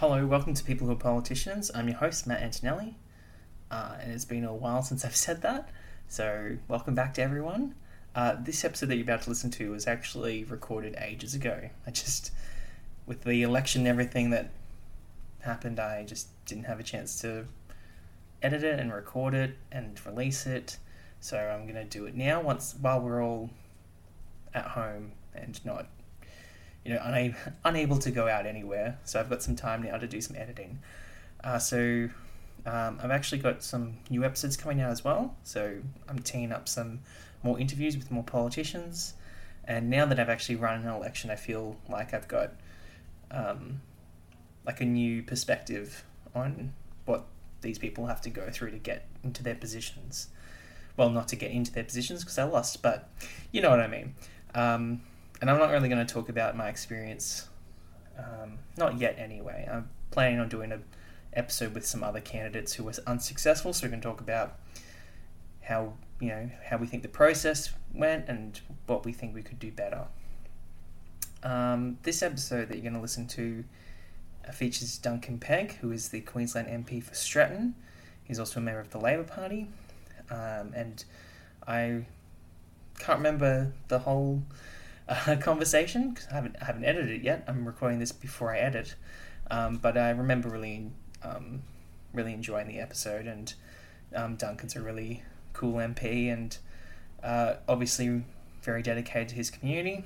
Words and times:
Hello, 0.00 0.26
welcome 0.26 0.52
to 0.52 0.62
People 0.62 0.88
Who 0.88 0.92
Are 0.92 0.96
Politicians. 0.96 1.70
I'm 1.74 1.88
your 1.88 1.96
host, 1.96 2.26
Matt 2.26 2.42
Antonelli, 2.42 2.98
uh, 3.70 3.96
and 3.98 4.12
it's 4.12 4.26
been 4.26 4.44
a 4.44 4.52
while 4.52 4.82
since 4.82 5.06
I've 5.06 5.16
said 5.16 5.40
that, 5.40 5.70
so 6.06 6.58
welcome 6.68 6.94
back 6.94 7.14
to 7.14 7.22
everyone. 7.22 7.74
Uh, 8.14 8.36
this 8.38 8.62
episode 8.62 8.90
that 8.90 8.96
you're 8.96 9.04
about 9.04 9.22
to 9.22 9.30
listen 9.30 9.50
to 9.52 9.70
was 9.70 9.86
actually 9.86 10.44
recorded 10.44 10.96
ages 11.00 11.34
ago. 11.34 11.70
I 11.86 11.92
just, 11.92 12.30
with 13.06 13.24
the 13.24 13.42
election 13.42 13.80
and 13.80 13.88
everything 13.88 14.28
that 14.30 14.50
happened, 15.40 15.80
I 15.80 16.04
just 16.04 16.28
didn't 16.44 16.64
have 16.64 16.78
a 16.78 16.82
chance 16.82 17.18
to 17.22 17.46
edit 18.42 18.64
it 18.64 18.78
and 18.78 18.92
record 18.92 19.32
it 19.32 19.56
and 19.72 19.98
release 20.04 20.44
it. 20.44 20.76
So 21.20 21.38
I'm 21.38 21.62
going 21.62 21.74
to 21.74 21.84
do 21.84 22.04
it 22.04 22.14
now 22.14 22.42
once 22.42 22.74
while 22.78 23.00
we're 23.00 23.24
all 23.24 23.48
at 24.52 24.66
home 24.66 25.12
and 25.34 25.58
not 25.64 25.86
you 26.86 26.94
know, 26.94 27.00
unable, 27.02 27.36
unable 27.64 27.98
to 27.98 28.10
go 28.10 28.28
out 28.28 28.46
anywhere. 28.46 28.98
So 29.04 29.18
I've 29.18 29.28
got 29.28 29.42
some 29.42 29.56
time 29.56 29.82
now 29.82 29.98
to 29.98 30.06
do 30.06 30.20
some 30.20 30.36
editing. 30.36 30.78
Uh, 31.42 31.58
so 31.58 32.08
um, 32.64 32.98
I've 33.02 33.10
actually 33.10 33.38
got 33.38 33.62
some 33.62 33.94
new 34.08 34.24
episodes 34.24 34.56
coming 34.56 34.80
out 34.80 34.90
as 34.90 35.04
well. 35.04 35.34
So 35.42 35.78
I'm 36.08 36.20
teeing 36.20 36.52
up 36.52 36.68
some 36.68 37.00
more 37.42 37.58
interviews 37.58 37.96
with 37.96 38.10
more 38.10 38.22
politicians. 38.22 39.14
And 39.64 39.90
now 39.90 40.06
that 40.06 40.20
I've 40.20 40.28
actually 40.28 40.56
run 40.56 40.80
an 40.80 40.88
election, 40.88 41.30
I 41.30 41.36
feel 41.36 41.76
like 41.88 42.14
I've 42.14 42.28
got 42.28 42.52
um, 43.32 43.80
like 44.64 44.80
a 44.80 44.84
new 44.84 45.24
perspective 45.24 46.04
on 46.34 46.72
what 47.04 47.26
these 47.62 47.78
people 47.78 48.06
have 48.06 48.20
to 48.20 48.30
go 48.30 48.48
through 48.50 48.70
to 48.70 48.78
get 48.78 49.08
into 49.24 49.42
their 49.42 49.56
positions. 49.56 50.28
Well, 50.96 51.10
not 51.10 51.26
to 51.28 51.36
get 51.36 51.50
into 51.50 51.72
their 51.72 51.84
positions 51.84 52.22
because 52.22 52.38
I 52.38 52.44
lost, 52.44 52.80
but 52.80 53.10
you 53.50 53.60
know 53.60 53.70
what 53.70 53.80
I 53.80 53.88
mean. 53.88 54.14
Um, 54.54 55.00
and 55.40 55.50
I'm 55.50 55.58
not 55.58 55.70
really 55.70 55.88
going 55.88 56.04
to 56.04 56.12
talk 56.12 56.28
about 56.28 56.56
my 56.56 56.68
experience, 56.68 57.48
um, 58.18 58.58
not 58.76 58.98
yet 58.98 59.16
anyway. 59.18 59.68
I'm 59.70 59.88
planning 60.10 60.40
on 60.40 60.48
doing 60.48 60.72
an 60.72 60.84
episode 61.34 61.74
with 61.74 61.86
some 61.86 62.02
other 62.02 62.20
candidates 62.20 62.74
who 62.74 62.84
were 62.84 62.94
unsuccessful, 63.06 63.72
so 63.72 63.86
we 63.86 63.90
can 63.90 64.00
talk 64.00 64.20
about 64.20 64.58
how 65.62 65.92
you 66.20 66.28
know 66.28 66.50
how 66.64 66.76
we 66.76 66.86
think 66.86 67.02
the 67.02 67.08
process 67.08 67.72
went 67.92 68.28
and 68.28 68.60
what 68.86 69.04
we 69.04 69.12
think 69.12 69.34
we 69.34 69.42
could 69.42 69.58
do 69.58 69.70
better. 69.70 70.06
Um, 71.42 71.98
this 72.02 72.22
episode 72.22 72.68
that 72.68 72.76
you're 72.76 72.82
going 72.82 72.94
to 72.94 73.00
listen 73.00 73.26
to 73.28 73.64
uh, 74.48 74.52
features 74.52 74.96
Duncan 74.98 75.38
Pegg, 75.38 75.76
who 75.76 75.92
is 75.92 76.08
the 76.08 76.20
Queensland 76.22 76.68
MP 76.68 77.02
for 77.02 77.14
Stretton. 77.14 77.74
He's 78.24 78.38
also 78.38 78.58
a 78.58 78.62
member 78.62 78.80
of 78.80 78.90
the 78.90 78.98
Labor 78.98 79.22
Party, 79.22 79.68
um, 80.30 80.72
and 80.74 81.04
I 81.66 82.06
can't 82.98 83.18
remember 83.18 83.72
the 83.88 84.00
whole 84.00 84.42
uh, 85.08 85.36
conversation 85.40 86.10
because 86.10 86.26
I 86.30 86.34
haven't 86.34 86.56
I 86.60 86.64
haven't 86.64 86.84
edited 86.84 87.10
it 87.10 87.22
yet. 87.22 87.44
I'm 87.46 87.66
recording 87.66 87.98
this 87.98 88.12
before 88.12 88.54
I 88.54 88.58
edit, 88.58 88.94
um, 89.50 89.76
but 89.76 89.96
I 89.96 90.10
remember 90.10 90.48
really 90.48 90.90
um, 91.22 91.62
really 92.12 92.32
enjoying 92.32 92.68
the 92.68 92.80
episode, 92.80 93.26
and 93.26 93.52
um, 94.14 94.36
Duncan's 94.36 94.76
a 94.76 94.82
really 94.82 95.22
cool 95.52 95.74
MP, 95.74 96.32
and 96.32 96.56
uh, 97.22 97.54
obviously 97.68 98.24
very 98.62 98.82
dedicated 98.82 99.28
to 99.28 99.34
his 99.34 99.50
community, 99.50 100.04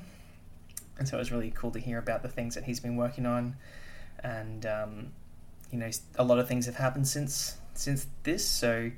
and 0.99 1.09
so 1.09 1.17
it 1.17 1.21
was 1.21 1.33
really 1.33 1.51
cool 1.51 1.71
to 1.71 1.79
hear 1.79 1.99
about 1.99 2.23
the 2.23 2.29
things 2.29 2.55
that 2.55 2.65
he's 2.65 2.81
been 2.81 2.97
working 2.97 3.27
on, 3.27 3.57
and 4.23 4.67
um, 4.67 5.13
you 5.71 5.79
know 5.79 5.91
a 6.17 6.25
lot 6.25 6.39
of 6.39 6.49
things 6.49 6.67
have 6.67 6.77
happened 6.77 7.09
since 7.09 7.57
since 7.75 8.07
this, 8.23 8.47
so. 8.47 8.91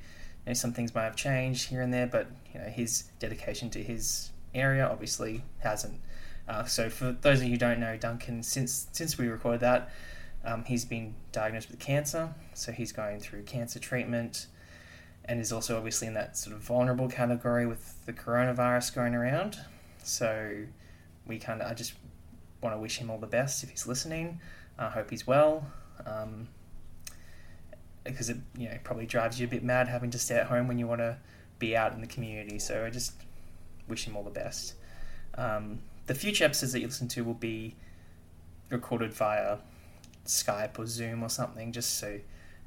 You 0.45 0.51
know, 0.51 0.55
some 0.55 0.73
things 0.73 0.93
might 0.93 1.05
have 1.05 1.15
changed 1.15 1.69
here 1.69 1.83
and 1.83 1.95
there, 1.95 2.09
but 2.09 2.27
you 2.53 2.59
know 2.59 2.67
his 2.67 3.05
dedication 3.21 3.71
to 3.71 3.81
his 3.81 4.33
area 4.55 4.87
obviously 4.87 5.45
hasn't. 5.61 6.01
Uh, 6.49 6.65
so 6.65 6.91
for 6.91 7.13
those 7.13 7.39
of 7.39 7.45
you 7.45 7.53
who 7.53 7.57
don't 7.57 7.79
know, 7.79 7.97
Duncan, 7.97 8.43
since 8.43 8.89
since 8.93 9.17
we 9.17 9.29
recorded 9.29 9.61
that, 9.61 9.91
um, 10.45 10.65
he's 10.65 10.85
been 10.85 11.15
diagnosed 11.31 11.71
with 11.71 11.79
cancer. 11.79 12.35
So 12.55 12.73
he's 12.73 12.93
going 12.93 13.21
through 13.21 13.43
cancer 13.43 13.79
treatment, 13.79 14.47
and 15.25 15.41
is 15.41 15.53
also 15.53 15.77
obviously 15.77 16.09
in 16.09 16.15
that 16.15 16.37
sort 16.37 16.57
of 16.57 16.63
vulnerable 16.63 17.09
category 17.09 17.67
with 17.67 18.05
the 18.07 18.13
coronavirus 18.13 18.95
going 18.95 19.15
around. 19.15 19.59
So 20.03 20.65
we 21.27 21.39
kind 21.39 21.63
of, 21.63 21.71
I 21.71 21.75
just 21.75 21.95
want 22.61 22.75
to 22.75 22.79
wish 22.79 22.99
him 22.99 23.11
all 23.11 23.19
the 23.19 23.27
best 23.27 23.63
if 23.63 23.71
he's 23.71 23.87
listening. 23.87 24.41
I 24.79 24.89
hope 24.89 25.11
he's 25.11 25.27
well. 25.27 25.67
Um, 26.05 26.49
because 28.05 28.29
it 28.29 28.39
you 28.57 28.69
know 28.69 28.77
probably 28.83 29.07
drives 29.07 29.39
you 29.39 29.47
a 29.47 29.51
bit 29.51 29.63
mad 29.63 29.89
having 29.89 30.11
to 30.11 30.19
stay 30.19 30.35
at 30.35 30.47
home 30.47 30.67
when 30.67 30.79
you 30.79 30.87
want 30.87 31.01
to 31.01 31.17
be 31.59 31.77
out 31.77 31.93
in 31.93 32.01
the 32.01 32.07
community. 32.07 32.59
So 32.59 32.85
I 32.85 32.91
just 32.91 33.13
wish 33.93 34.07
him 34.07 34.17
all 34.17 34.25
the 34.25 34.31
best. 34.31 34.75
Um, 35.35 35.81
the 36.07 36.15
future 36.15 36.45
episodes 36.45 36.73
that 36.73 36.81
you 36.81 36.87
listen 36.87 37.09
to 37.09 37.25
will 37.25 37.35
be 37.35 37.77
recorded 38.71 39.13
via 39.13 39.59
Skype 40.27 40.79
or 40.79 40.87
Zoom 40.87 41.23
or 41.23 41.29
something, 41.29 41.73
just 41.73 41.99
so 41.99 42.19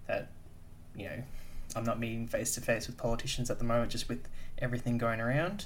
that 0.07 0.29
you 0.95 1.05
know 1.05 1.23
I'm 1.75 1.83
not 1.83 1.99
meeting 1.99 2.27
face 2.27 2.53
to 2.55 2.61
face 2.61 2.87
with 2.87 2.97
politicians 2.97 3.49
at 3.49 3.57
the 3.57 3.65
moment, 3.65 3.91
just 3.91 4.07
with 4.07 4.27
everything 4.59 4.97
going 4.97 5.19
around. 5.19 5.65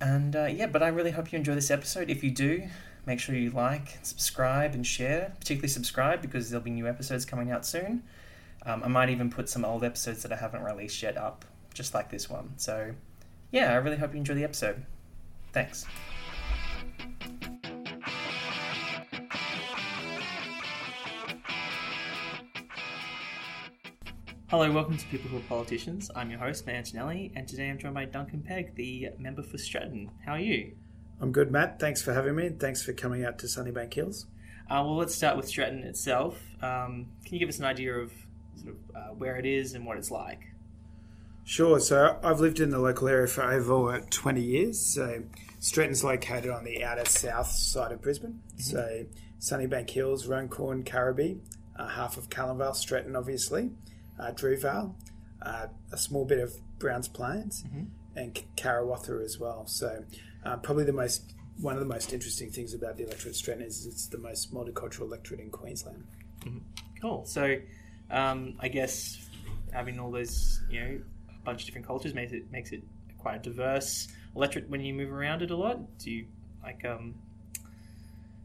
And 0.00 0.36
uh, 0.36 0.44
yeah, 0.44 0.66
but 0.66 0.82
I 0.82 0.88
really 0.88 1.10
hope 1.10 1.32
you 1.32 1.38
enjoy 1.38 1.54
this 1.54 1.70
episode. 1.70 2.10
If 2.10 2.22
you 2.22 2.30
do, 2.30 2.68
make 3.06 3.18
sure 3.18 3.34
you 3.34 3.50
like, 3.50 3.98
subscribe, 4.02 4.74
and 4.74 4.86
share. 4.86 5.32
Particularly 5.40 5.68
subscribe 5.68 6.20
because 6.22 6.50
there'll 6.50 6.64
be 6.64 6.70
new 6.70 6.86
episodes 6.86 7.24
coming 7.24 7.50
out 7.50 7.66
soon. 7.66 8.04
Um, 8.66 8.84
I 8.84 8.88
might 8.88 9.08
even 9.08 9.30
put 9.30 9.48
some 9.48 9.64
old 9.64 9.82
episodes 9.82 10.22
that 10.22 10.32
I 10.32 10.36
haven't 10.36 10.62
released 10.62 11.02
yet 11.02 11.16
up, 11.16 11.44
just 11.74 11.94
like 11.94 12.10
this 12.10 12.28
one. 12.28 12.52
So 12.56 12.92
yeah, 13.50 13.72
I 13.72 13.76
really 13.76 13.96
hope 13.96 14.12
you 14.12 14.18
enjoy 14.18 14.34
the 14.34 14.44
episode. 14.44 14.84
Thanks. 15.52 15.86
Hello, 24.50 24.72
welcome 24.72 24.96
to 24.96 25.06
People 25.06 25.28
Who 25.28 25.36
Are 25.36 25.40
Politicians. 25.40 26.10
I'm 26.16 26.30
your 26.30 26.40
host, 26.40 26.66
Matt 26.66 26.76
Antonelli, 26.76 27.32
and 27.36 27.46
today 27.46 27.68
I'm 27.68 27.78
joined 27.78 27.94
by 27.94 28.06
Duncan 28.06 28.42
Pegg, 28.42 28.74
the 28.76 29.10
member 29.18 29.42
for 29.42 29.58
Stretton. 29.58 30.10
How 30.24 30.32
are 30.32 30.40
you? 30.40 30.72
I'm 31.20 31.32
good, 31.32 31.50
Matt. 31.50 31.78
Thanks 31.78 32.00
for 32.00 32.14
having 32.14 32.34
me. 32.34 32.46
and 32.46 32.60
Thanks 32.60 32.82
for 32.82 32.92
coming 32.94 33.24
out 33.24 33.38
to 33.40 33.46
Sunnybank 33.46 33.92
Hills. 33.92 34.26
Uh, 34.70 34.82
well, 34.84 34.96
let's 34.96 35.14
start 35.14 35.36
with 35.36 35.48
Stretton 35.48 35.84
itself. 35.84 36.40
Um, 36.62 37.08
can 37.24 37.34
you 37.34 37.38
give 37.38 37.48
us 37.48 37.58
an 37.58 37.64
idea 37.66 37.94
of 37.94 38.12
sort 38.56 38.74
of 38.74 38.96
uh, 38.96 39.14
where 39.14 39.36
it 39.36 39.44
is 39.44 39.74
and 39.74 39.84
what 39.84 39.98
it's 39.98 40.10
like? 40.10 40.40
Sure. 41.48 41.80
So 41.80 42.18
I've 42.22 42.40
lived 42.40 42.60
in 42.60 42.68
the 42.68 42.78
local 42.78 43.08
area 43.08 43.26
for 43.26 43.42
over 43.42 44.00
20 44.10 44.42
years. 44.42 44.78
So 44.78 45.22
Stretton's 45.60 46.04
located 46.04 46.50
on 46.50 46.62
the 46.62 46.84
outer 46.84 47.06
south 47.06 47.50
side 47.50 47.90
of 47.90 48.02
Brisbane. 48.02 48.42
Mm-hmm. 48.58 48.60
So 48.60 49.06
Sunnybank 49.40 49.88
Hills, 49.88 50.26
Runcorn, 50.26 50.84
Kuraby, 50.84 51.38
uh, 51.74 51.88
half 51.88 52.18
of 52.18 52.28
Calamvale, 52.28 52.76
Stretton, 52.76 53.16
obviously, 53.16 53.70
uh, 54.20 54.32
Drewvale, 54.32 54.94
uh, 55.40 55.68
a 55.90 55.96
small 55.96 56.26
bit 56.26 56.38
of 56.38 56.52
Browns 56.78 57.08
Plains, 57.08 57.64
mm-hmm. 57.66 57.84
and 58.14 58.42
Karawatha 58.58 59.24
as 59.24 59.38
well. 59.38 59.66
So 59.66 60.04
uh, 60.44 60.58
probably 60.58 60.84
the 60.84 60.92
most 60.92 61.32
one 61.62 61.72
of 61.72 61.80
the 61.80 61.86
most 61.86 62.12
interesting 62.12 62.50
things 62.50 62.74
about 62.74 62.98
the 62.98 63.04
electorate 63.04 63.30
of 63.30 63.36
Stretton 63.36 63.64
is 63.64 63.86
it's 63.86 64.06
the 64.08 64.18
most 64.18 64.52
multicultural 64.52 65.06
electorate 65.06 65.40
in 65.40 65.48
Queensland. 65.48 66.04
Mm-hmm. 66.40 66.58
Cool. 67.00 67.24
So 67.24 67.56
um, 68.10 68.56
I 68.60 68.68
guess 68.68 69.16
having 69.72 69.98
all 69.98 70.10
those 70.10 70.60
you 70.70 70.80
know 70.80 71.00
bunch 71.48 71.62
of 71.62 71.66
different 71.66 71.86
cultures 71.86 72.14
makes 72.14 72.32
it 72.32 72.50
makes 72.52 72.72
it 72.72 72.82
quite 73.16 73.36
a 73.36 73.50
diverse 73.50 74.08
electorate 74.36 74.68
when 74.68 74.80
you 74.80 74.92
move 74.92 75.12
around 75.12 75.42
it 75.42 75.50
a 75.50 75.56
lot. 75.56 75.78
Do 75.98 76.10
you 76.10 76.26
like 76.62 76.84
um 76.84 77.14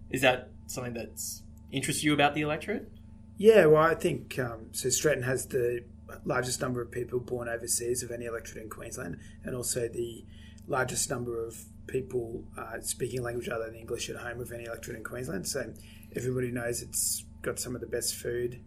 is 0.09 0.22
that 0.22 0.50
something 0.68 0.94
that's 0.94 1.44
interests 1.72 2.03
you 2.03 2.14
about 2.14 2.34
the 2.36 2.41
electorate? 2.41 2.90
Yeah, 3.38 3.66
well, 3.66 3.81
I 3.81 3.96
think 3.96 4.38
um, 4.38 4.68
so. 4.72 4.90
Stretton 4.90 5.24
has 5.24 5.47
the 5.47 5.84
largest 6.24 6.62
number 6.62 6.81
of 6.81 6.91
people 6.91 7.19
born 7.19 7.50
overseas 7.50 8.03
of 8.03 8.11
any 8.11 8.26
electorate 8.26 8.64
in 8.64 8.70
Queensland, 8.70 9.17
and 9.44 9.55
also 9.55 9.88
the 9.88 10.23
largest 10.67 11.09
number 11.09 11.44
of 11.44 11.66
people 11.88 12.44
uh, 12.58 12.79
speaking 12.82 13.23
language 13.23 13.50
other 13.50 13.66
than 13.66 13.76
English 13.76 14.09
at 14.09 14.17
home 14.17 14.40
of 14.40 14.52
any 14.52 14.66
electorate 14.66 14.97
in 14.97 15.03
Queensland. 15.03 15.47
So 15.47 15.73
everybody 16.16 16.52
knows 16.52 16.82
it's 16.82 17.26
got 17.41 17.59
some 17.59 17.73
of 17.76 17.82
the 17.82 17.88
best 17.88 18.16
food 18.16 18.61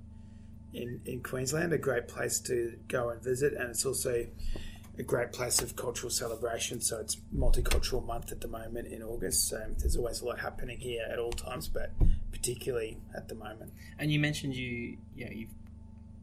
in, 0.77 1.01
in 1.05 1.23
Queensland, 1.23 1.73
a 1.73 1.79
great 1.79 2.07
place 2.07 2.39
to 2.41 2.79
go 2.89 3.09
and 3.09 3.23
visit, 3.23 3.55
and 3.55 3.71
it's 3.71 3.87
also 3.87 4.27
a 4.99 5.03
great 5.03 5.33
place 5.33 5.61
of 5.61 5.77
cultural 5.77 6.11
celebration. 6.11 6.81
So 6.81 6.99
it's 7.01 7.17
multicultural 7.35 8.05
month 8.05 8.33
at 8.33 8.41
the 8.41 8.49
moment 8.49 8.89
in 8.89 9.03
August. 9.03 9.49
So 9.49 9.65
there's 9.79 9.97
always 9.97 10.21
a 10.21 10.27
lot 10.27 10.39
happening 10.39 10.79
here 10.79 11.07
at 11.11 11.19
all 11.19 11.33
times, 11.33 11.69
but 11.69 11.93
particularly 12.31 12.99
at 13.15 13.29
the 13.29 13.35
moment. 13.35 13.73
And 13.99 14.11
you 14.13 14.19
mentioned 14.19 14.55
you, 14.55 14.99
you 15.15 15.25
know, 15.25 15.33
you 15.33 15.47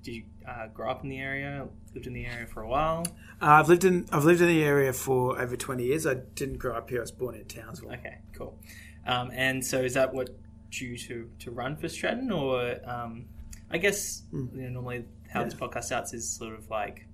did 0.03 0.15
you 0.15 0.23
uh, 0.45 0.67
grow 0.67 0.91
up 0.91 1.03
in 1.03 1.09
the 1.09 1.19
area? 1.19 1.65
Lived 1.93 2.07
in 2.07 2.13
the 2.13 2.25
area 2.25 2.45
for 2.45 2.61
a 2.61 2.67
while? 2.67 3.05
Uh, 3.41 3.45
I've 3.59 3.69
lived 3.69 3.85
in 3.85 4.05
I've 4.11 4.25
lived 4.25 4.41
in 4.41 4.47
the 4.47 4.63
area 4.63 4.91
for 4.91 5.39
over 5.39 5.55
twenty 5.55 5.85
years. 5.85 6.05
I 6.05 6.15
didn't 6.35 6.57
grow 6.57 6.75
up 6.75 6.89
here. 6.89 6.99
I 6.99 7.01
was 7.01 7.11
born 7.11 7.35
in 7.35 7.45
Townsville. 7.45 7.93
Okay, 7.93 8.17
cool. 8.33 8.59
Um, 9.07 9.31
and 9.33 9.65
so 9.65 9.81
is 9.81 9.93
that 9.93 10.13
what 10.13 10.29
drew 10.71 10.97
to 10.97 11.29
to 11.39 11.51
run 11.51 11.77
for 11.77 11.87
Stretton, 11.87 12.31
or 12.31 12.79
um, 12.85 13.25
I 13.73 13.77
guess 13.77 14.21
mm. 14.31 14.55
you 14.55 14.61
know, 14.61 14.69
normally 14.69 15.05
how 15.29 15.39
yeah. 15.39 15.45
this 15.45 15.55
podcast 15.55 15.85
starts 15.85 16.13
is 16.13 16.29
sort 16.29 16.53
of 16.53 16.69
like 16.69 17.07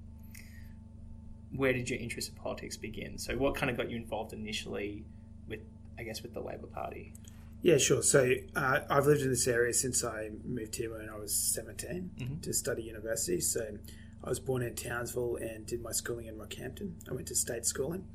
where 1.56 1.74
did 1.74 1.90
your 1.90 2.00
interest 2.00 2.30
in 2.30 2.36
politics 2.36 2.78
begin? 2.78 3.18
So 3.18 3.36
what 3.38 3.56
kind 3.56 3.72
of 3.72 3.78
got 3.78 3.90
you 3.90 3.98
involved 3.98 4.34
initially 4.34 5.06
with 5.48 5.62
I 5.98 6.04
guess 6.04 6.22
with 6.22 6.34
the 6.34 6.42
Labor 6.42 6.68
Party? 6.68 7.14
Yeah, 7.62 7.78
sure. 7.78 8.02
So 8.02 8.34
uh, 8.56 8.80
I've 8.90 9.06
lived 9.06 9.22
in 9.22 9.30
this 9.30 9.48
area 9.48 9.74
since 9.74 10.04
I 10.04 10.30
moved 10.46 10.76
here 10.76 10.92
when 10.92 11.10
I 11.10 11.18
was 11.18 11.34
17 11.34 12.12
Mhm. 12.18 12.42
to 12.42 12.54
study 12.54 12.84
university. 12.84 13.42
So 13.42 13.78
I 14.24 14.30
was 14.30 14.40
born 14.40 14.62
in 14.62 14.76
Townsville 14.76 15.38
and 15.38 15.66
did 15.66 15.82
my 15.82 15.92
schooling 15.92 16.28
in 16.28 16.36
Rockhampton. 16.36 16.94
I 17.10 17.14
went 17.14 17.28
to 17.28 17.36
state 17.36 17.66
schooling. 17.66 18.06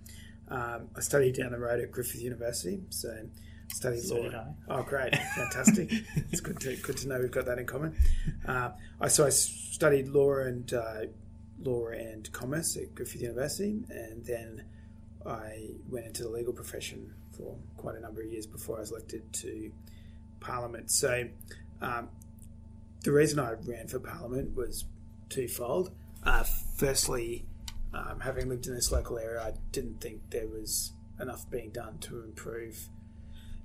Um, 0.49 0.89
I 0.95 1.01
studied 1.01 1.35
down 1.35 1.53
the 1.53 1.59
road 1.59 1.81
at 1.81 1.91
Griffith 1.91 2.23
University. 2.23 2.83
So 2.91 3.29
studied 3.69 4.03
So 4.03 4.17
law. 4.17 4.47
Oh, 4.69 4.83
great, 4.83 5.17
fantastic! 5.37 5.93
it's 6.31 6.41
good 6.41 6.61
to 6.61 6.77
good 6.77 6.97
to 6.99 7.09
know 7.09 7.21
we've 7.21 7.31
got 7.31 7.47
that 7.47 7.59
in 7.59 7.67
common. 7.67 7.97
Uh, 8.47 8.71
I 9.01 9.09
so 9.09 9.27
I 9.27 9.31
studied 9.31 10.09
law 10.09 10.37
and 10.39 10.73
uh, 10.73 11.07
law 11.63 11.89
and 11.89 12.31
commerce 12.33 12.77
at 12.77 12.95
Griffith 12.95 13.23
University, 13.23 13.83
and 13.89 14.25
then 14.25 14.65
I 15.27 15.71
went 15.89 16.07
into 16.07 16.23
the 16.23 16.31
legal 16.31 16.53
profession 16.53 17.15
for 17.37 17.57
quite 17.77 17.97
a 17.97 18.01
number 18.01 18.23
of 18.23 18.31
years 18.31 18.47
before 18.47 18.77
I 18.77 18.81
was 18.81 18.91
elected 18.91 19.33
to 19.33 19.73
Parliament. 20.41 20.91
So 20.91 21.29
um, 21.81 22.09
the 23.03 23.13
reason 23.13 23.39
I 23.39 23.53
ran 23.53 23.89
for 23.89 23.99
Parliament 23.99 24.55
was 24.55 24.85
twofold. 25.29 25.91
Uh, 26.23 26.45
firstly, 26.77 27.45
um, 27.93 28.21
having 28.21 28.49
lived 28.49 28.67
in 28.67 28.75
this 28.75 28.93
local 28.93 29.19
area, 29.19 29.41
I 29.43 29.53
didn't 29.73 30.01
think 30.01 30.31
there 30.31 30.47
was 30.47 30.93
enough 31.21 31.49
being 31.51 31.71
done 31.71 31.99
to 31.99 32.23
improve 32.23 32.89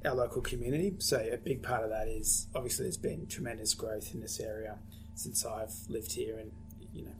our 0.05 0.15
local 0.15 0.41
community. 0.41 0.95
So 0.99 1.17
a 1.17 1.37
big 1.37 1.61
part 1.61 1.83
of 1.83 1.89
that 1.89 2.07
is 2.07 2.47
obviously 2.55 2.85
there's 2.85 2.97
been 2.97 3.27
tremendous 3.27 3.73
growth 3.73 4.13
in 4.13 4.21
this 4.21 4.39
area 4.39 4.77
since 5.15 5.45
I've 5.45 5.73
lived 5.89 6.13
here, 6.13 6.37
and 6.37 6.51
you 6.93 7.05
know 7.05 7.15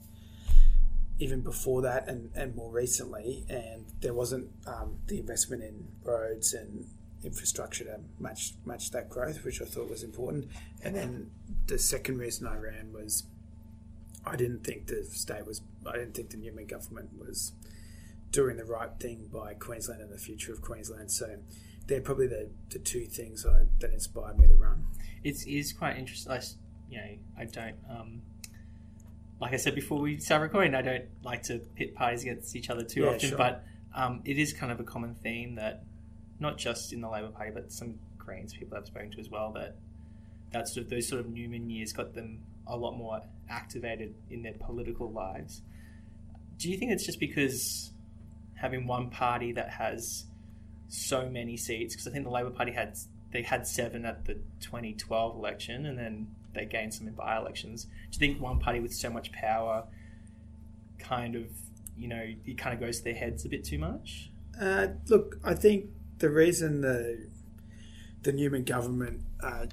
even 1.20 1.42
before 1.42 1.82
that 1.82 2.08
and, 2.08 2.32
and 2.34 2.56
more 2.56 2.72
recently, 2.72 3.44
and 3.50 3.86
there 4.00 4.14
wasn't 4.14 4.50
um, 4.66 5.00
the 5.08 5.20
investment 5.20 5.62
in 5.62 5.86
roads 6.04 6.54
and 6.54 6.86
infrastructure 7.24 7.84
to 7.84 8.00
match 8.20 8.54
match 8.66 8.92
that 8.92 9.10
growth, 9.10 9.44
which 9.44 9.62
I 9.62 9.66
thought 9.66 9.90
was 9.90 10.04
important. 10.04 10.48
And 10.82 10.96
then 10.96 11.32
the 11.68 11.78
second 11.78 12.18
reason 12.18 12.48
I 12.48 12.56
ran 12.56 12.94
was 12.94 13.24
I 14.26 14.38
didn't 14.38 14.64
think 14.64 14.88
the 14.88 15.04
state 15.04 15.46
was 15.46 15.62
I 15.86 15.94
didn't 15.94 16.14
think 16.14 16.30
the 16.30 16.38
Newman 16.38 16.68
government 16.68 17.10
was 17.18 17.52
doing 18.32 18.58
the 18.58 18.66
right 18.66 18.92
thing 19.00 19.28
by 19.32 19.56
Queensland 19.56 20.02
and 20.02 20.12
the 20.12 20.18
future 20.18 20.54
of 20.54 20.62
Queensland. 20.62 21.12
So 21.12 21.38
they're 21.90 22.02
probably 22.02 22.28
the, 22.28 22.50
the 22.70 22.80
two 22.80 23.06
things 23.06 23.46
I, 23.46 23.64
that 23.80 23.92
inspired 23.92 24.38
me 24.38 24.48
to 24.48 24.54
run. 24.54 24.86
It's 25.24 25.74
quite 25.74 25.98
interesting. 25.98 26.32
I, 26.32 26.40
you 26.90 26.98
know, 26.98 27.18
I 27.38 27.46
don't. 27.46 27.76
Um, 27.90 28.22
like 29.42 29.54
I 29.54 29.58
said 29.58 29.76
before 29.76 30.00
we 30.00 30.18
start 30.18 30.42
recording, 30.42 30.76
I 30.76 30.82
don't 30.82 31.06
like 31.24 31.44
to 31.44 31.60
pit 31.76 31.96
parties 31.96 32.24
against 32.24 32.56
each 32.56 32.70
other 32.70 32.84
too 32.84 33.02
Yeah, 33.02 33.10
often. 33.10 33.30
sure. 33.30 33.38
But 33.38 33.64
um, 33.96 34.22
it 34.24 34.38
is 34.38 34.54
kind 34.54 34.72
of 34.72 34.80
a 34.80 34.84
common 34.84 35.16
theme 35.16 35.56
that 35.56 35.84
not 36.40 36.58
just 36.58 36.94
in 36.94 37.02
the 37.02 37.10
Labor 37.10 37.30
Party, 37.30 37.52
but 37.54 37.72
some 37.72 37.96
Greens 38.18 38.54
people 38.54 38.78
I've 38.78 38.86
spoken 38.88 39.12
to 39.12 39.20
as 39.20 39.30
well 39.30 39.52
that 39.54 39.76
that 40.52 40.68
sort 40.68 40.86
of 40.86 40.90
those 40.90 41.08
sort 41.08 41.22
of 41.22 41.30
Newman 41.30 41.70
years 41.70 41.92
got 41.92 42.14
them 42.14 42.40
a 42.68 42.76
lot 42.78 42.98
more 42.98 43.22
activated 43.50 44.14
in 44.30 44.44
their 44.44 44.54
political 44.54 45.12
lives. 45.12 45.62
Do 46.58 46.70
you 46.70 46.78
think 46.78 46.92
it's 46.92 47.06
just 47.06 47.20
because 47.20 47.92
having 48.56 48.88
one 48.88 49.10
party 49.10 49.54
that 49.54 49.70
has 49.70 50.26
so 50.90 51.30
many 51.30 51.56
seats? 51.56 51.96
Because 51.96 52.08
I 52.08 52.12
think 52.12 52.26
the 52.26 52.32
Labor 52.32 52.50
Party 52.50 52.72
had 52.72 52.98
they 53.32 53.44
had 53.44 53.68
seven 53.68 54.06
at 54.06 54.26
the 54.26 54.34
2012 54.62 55.36
election, 55.36 55.86
and 55.86 55.98
then 55.98 56.28
they 56.54 56.66
gained 56.66 56.94
some 56.94 57.08
in 57.08 57.14
by-elections. 57.14 57.86
Do 57.86 57.92
you 58.12 58.20
think 58.20 58.42
one 58.42 58.60
party 58.60 58.80
with 58.80 58.94
so 58.94 59.10
much 59.10 59.32
power, 59.32 59.86
kind 60.98 61.36
of, 61.36 61.46
you 61.96 62.08
know, 62.08 62.26
it 62.46 62.58
kind 62.58 62.74
of 62.74 62.80
goes 62.80 62.98
to 63.00 63.04
their 63.04 63.14
heads 63.14 63.46
a 63.46 63.50
bit 63.50 63.64
too 63.64 63.78
much? 63.78 64.32
Uh, 64.60 64.88
look, 65.08 65.40
I 65.44 65.54
think 65.54 65.86
the 66.18 66.30
reason 66.30 66.82
the 66.82 67.28
the 68.24 68.34
Newman 68.34 68.64
government 68.64 69.22
uh, 69.42 69.68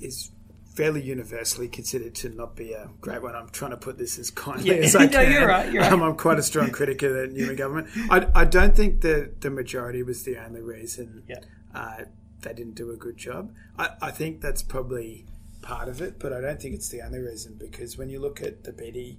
is 0.00 0.32
fairly 0.74 1.02
universally 1.02 1.68
considered 1.68 2.14
to 2.14 2.30
not 2.30 2.56
be 2.56 2.72
a 2.72 2.88
great 3.00 3.22
one. 3.22 3.34
I'm 3.36 3.50
trying 3.50 3.72
to 3.72 3.76
put 3.76 3.98
this 3.98 4.18
as 4.18 4.30
kindly 4.30 4.68
Yeah. 4.70 4.84
as 4.84 4.96
I 4.96 5.04
No, 5.04 5.10
can. 5.10 5.32
you're 5.32 5.46
right, 5.46 5.70
you're 5.72 5.82
right. 5.82 5.92
Um, 5.92 6.02
I'm 6.02 6.16
quite 6.16 6.38
a 6.38 6.42
strong 6.42 6.70
critic 6.70 7.02
of 7.02 7.12
the 7.12 7.26
Newman 7.26 7.56
government. 7.56 7.88
I, 8.10 8.26
I 8.34 8.44
don't 8.46 8.74
think 8.74 9.00
the 9.02 9.30
the 9.40 9.50
majority 9.50 10.02
was 10.02 10.22
the 10.24 10.38
only 10.38 10.62
reason 10.62 11.24
Yeah. 11.28 11.40
uh, 11.74 12.04
they 12.40 12.54
didn't 12.54 12.74
do 12.74 12.90
a 12.90 12.96
good 12.96 13.16
job. 13.18 13.52
I, 13.78 13.90
I 14.00 14.10
think 14.10 14.40
that's 14.40 14.62
probably 14.62 15.26
part 15.60 15.88
of 15.88 16.00
it, 16.00 16.18
but 16.18 16.32
I 16.32 16.40
don't 16.40 16.60
think 16.60 16.74
it's 16.74 16.88
the 16.88 17.02
only 17.02 17.18
reason 17.20 17.54
because 17.58 17.96
when 17.98 18.08
you 18.08 18.18
look 18.18 18.40
at 18.42 18.64
the 18.64 18.72
Beattie 18.72 19.18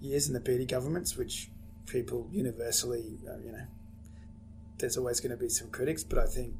years 0.00 0.26
and 0.28 0.36
the 0.36 0.40
Beattie 0.40 0.66
governments, 0.66 1.16
which 1.16 1.50
people 1.86 2.28
universally, 2.32 3.18
uh, 3.28 3.36
you 3.44 3.52
know, 3.52 3.66
there's 4.78 4.96
always 4.96 5.20
going 5.20 5.32
to 5.32 5.36
be 5.36 5.48
some 5.48 5.68
critics, 5.70 6.02
but 6.04 6.18
I 6.18 6.26
think 6.26 6.54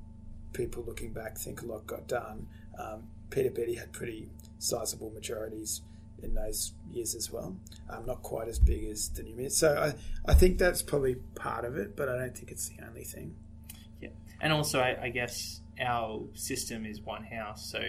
people 0.53 0.83
looking 0.87 1.13
back 1.13 1.39
think 1.39 1.63
a 1.63 1.67
lot 1.67 1.87
got 1.87 2.07
done. 2.09 2.47
Um, 2.79 3.05
Peter 3.31 3.51
Beattie 3.51 3.77
had 3.77 3.93
pretty 3.93 4.29
sizable 4.59 5.11
majorities 5.11 5.83
in 6.23 6.35
those 6.35 6.73
years 6.93 7.15
as 7.15 7.31
well. 7.31 7.57
Um, 7.89 8.07
not 8.07 8.23
quite 8.23 8.49
as 8.49 8.59
big 8.59 8.85
as 8.85 9.09
the 9.09 9.23
New 9.23 9.35
Minute. 9.35 9.53
So 9.53 9.77
I, 9.77 10.31
I 10.31 10.35
think 10.35 10.59
that's 10.59 10.83
probably 10.83 11.17
part 11.35 11.65
of 11.65 11.77
it, 11.77 11.97
but 11.97 12.09
I 12.09 12.19
don't 12.19 12.37
think 12.37 12.51
it's 12.51 12.69
the 12.69 12.85
only 12.87 13.05
thing. 13.05 13.35
Yeah, 14.01 14.11
and 14.41 14.53
also 14.53 14.81
I, 14.81 15.05
I 15.05 15.09
guess 15.09 15.61
our 15.81 16.23
system 16.35 16.85
is 16.85 17.01
one 17.01 17.25
house, 17.25 17.71
so 17.71 17.81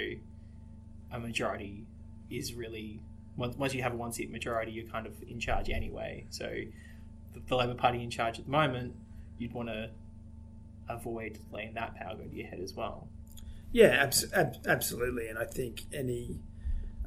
a 1.11 1.19
majority 1.19 1.85
is 2.29 2.53
really 2.53 3.01
once 3.35 3.57
once 3.57 3.73
you 3.73 3.83
have 3.83 3.93
a 3.93 3.97
one 3.97 4.13
seat 4.13 4.31
majority, 4.31 4.71
you're 4.71 4.85
kind 4.85 5.05
of 5.05 5.13
in 5.27 5.39
charge 5.39 5.69
anyway. 5.69 6.25
So 6.29 6.47
the, 7.33 7.41
the 7.47 7.55
Labor 7.55 7.75
Party 7.75 8.03
in 8.03 8.09
charge 8.09 8.39
at 8.39 8.45
the 8.45 8.51
moment, 8.51 8.95
you'd 9.37 9.53
want 9.53 9.69
to 9.69 9.89
avoid 10.89 11.39
letting 11.51 11.73
that 11.73 11.95
power 11.95 12.15
go 12.15 12.23
to 12.23 12.35
your 12.35 12.47
head 12.47 12.59
as 12.59 12.73
well. 12.75 13.07
Yeah, 13.71 14.03
abs- 14.03 14.31
ab- 14.33 14.57
absolutely. 14.67 15.27
And 15.27 15.37
I 15.39 15.45
think 15.45 15.83
any 15.93 16.39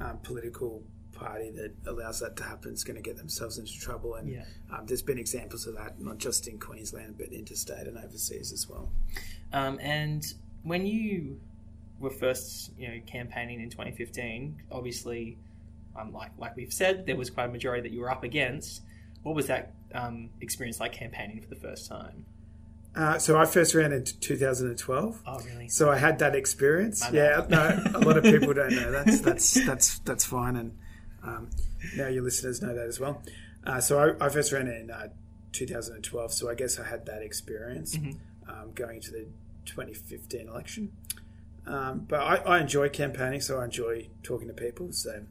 um, 0.01 0.19
political 0.23 0.83
party 1.13 1.51
that 1.51 1.73
allows 1.87 2.21
that 2.21 2.37
to 2.37 2.43
happen 2.43 2.73
is 2.73 2.83
going 2.85 2.97
to 2.97 3.03
get 3.03 3.17
themselves 3.17 3.59
into 3.59 3.79
trouble. 3.79 4.15
And 4.15 4.29
Yeah. 4.29 4.45
um, 4.73 4.87
there's 4.87 5.03
been 5.03 5.19
examples 5.19 5.67
of 5.67 5.77
that, 5.77 6.01
not 6.01 6.19
just 6.19 6.49
in 6.49 6.59
Queensland, 6.59 7.17
but 7.19 7.33
interstate 7.33 7.87
and 7.87 7.99
overseas 7.99 8.53
as 8.53 8.69
well. 8.69 8.91
Um, 9.53 9.79
and 9.81 10.25
when 10.63 10.87
you 10.87 11.39
were 12.01 12.11
first, 12.11 12.73
you 12.77 12.89
know, 12.89 13.01
campaigning 13.07 13.61
in 13.61 13.71
2015, 13.71 14.63
obviously, 14.73 15.39
um, 15.97 16.13
like 16.13 16.33
like 16.39 16.57
we've 16.57 16.73
said, 16.73 17.07
there 17.07 17.15
was 17.17 17.31
quite 17.31 17.45
a 17.45 17.53
majority 17.53 17.83
that 17.89 17.93
you 17.95 18.01
were 18.01 18.11
up 18.11 18.25
against. 18.25 18.83
What 19.23 19.37
was 19.37 19.47
that 19.47 19.73
um, 19.95 20.31
experience 20.41 20.81
like 20.81 20.93
campaigning 20.93 21.41
for 21.41 21.49
the 21.49 21.55
first 21.61 21.89
time? 21.89 22.25
Uh, 22.97 23.19
so 23.19 23.37
I 23.37 23.45
first 23.45 23.75
ran 23.75 23.93
in 23.93 24.05
2012. 24.05 25.23
Oh, 25.27 25.39
really? 25.41 25.69
So 25.69 25.91
I 25.91 25.97
had 25.99 26.19
that 26.21 26.35
experience. 26.37 27.05
Yeah, 27.13 27.45
no, 27.49 27.83
a 27.95 27.99
lot 28.01 28.17
of 28.17 28.23
people 28.25 28.55
don't 28.55 28.75
know. 28.75 28.91
That's 28.93 29.21
that's 29.21 29.67
that's 29.67 29.99
that's 30.01 30.25
fine, 30.25 30.55
and 30.57 30.79
um, 31.25 31.51
now 31.97 32.07
your 32.09 32.23
listeners 32.23 32.63
know 32.63 32.73
that 32.75 32.87
as 32.87 33.01
well. 33.01 33.23
Uh, 33.67 33.81
so 33.81 33.99
I, 34.21 34.27
I 34.27 34.29
first 34.29 34.53
ran 34.53 34.69
in 34.69 34.91
uh, 34.91 35.09
2012. 35.53 36.33
So 36.33 36.49
I 36.51 36.55
guess 36.55 36.79
I 36.79 36.85
had 36.87 37.07
that 37.07 37.23
experience 37.23 37.97
Mhm. 37.97 38.17
um, 38.49 38.73
going 38.75 38.97
into 38.97 39.11
the 39.11 39.27
2015 39.65 40.49
election. 40.49 40.93
Um, 41.67 42.01
but 42.09 42.21
I, 42.21 42.37
I 42.37 42.61
enjoy 42.61 42.91
campaigning, 42.91 43.41
so 43.41 43.59
I 43.59 43.65
enjoy 43.65 44.09
talking 44.23 44.49
to 44.49 44.55
people. 44.55 44.93
So 44.93 45.23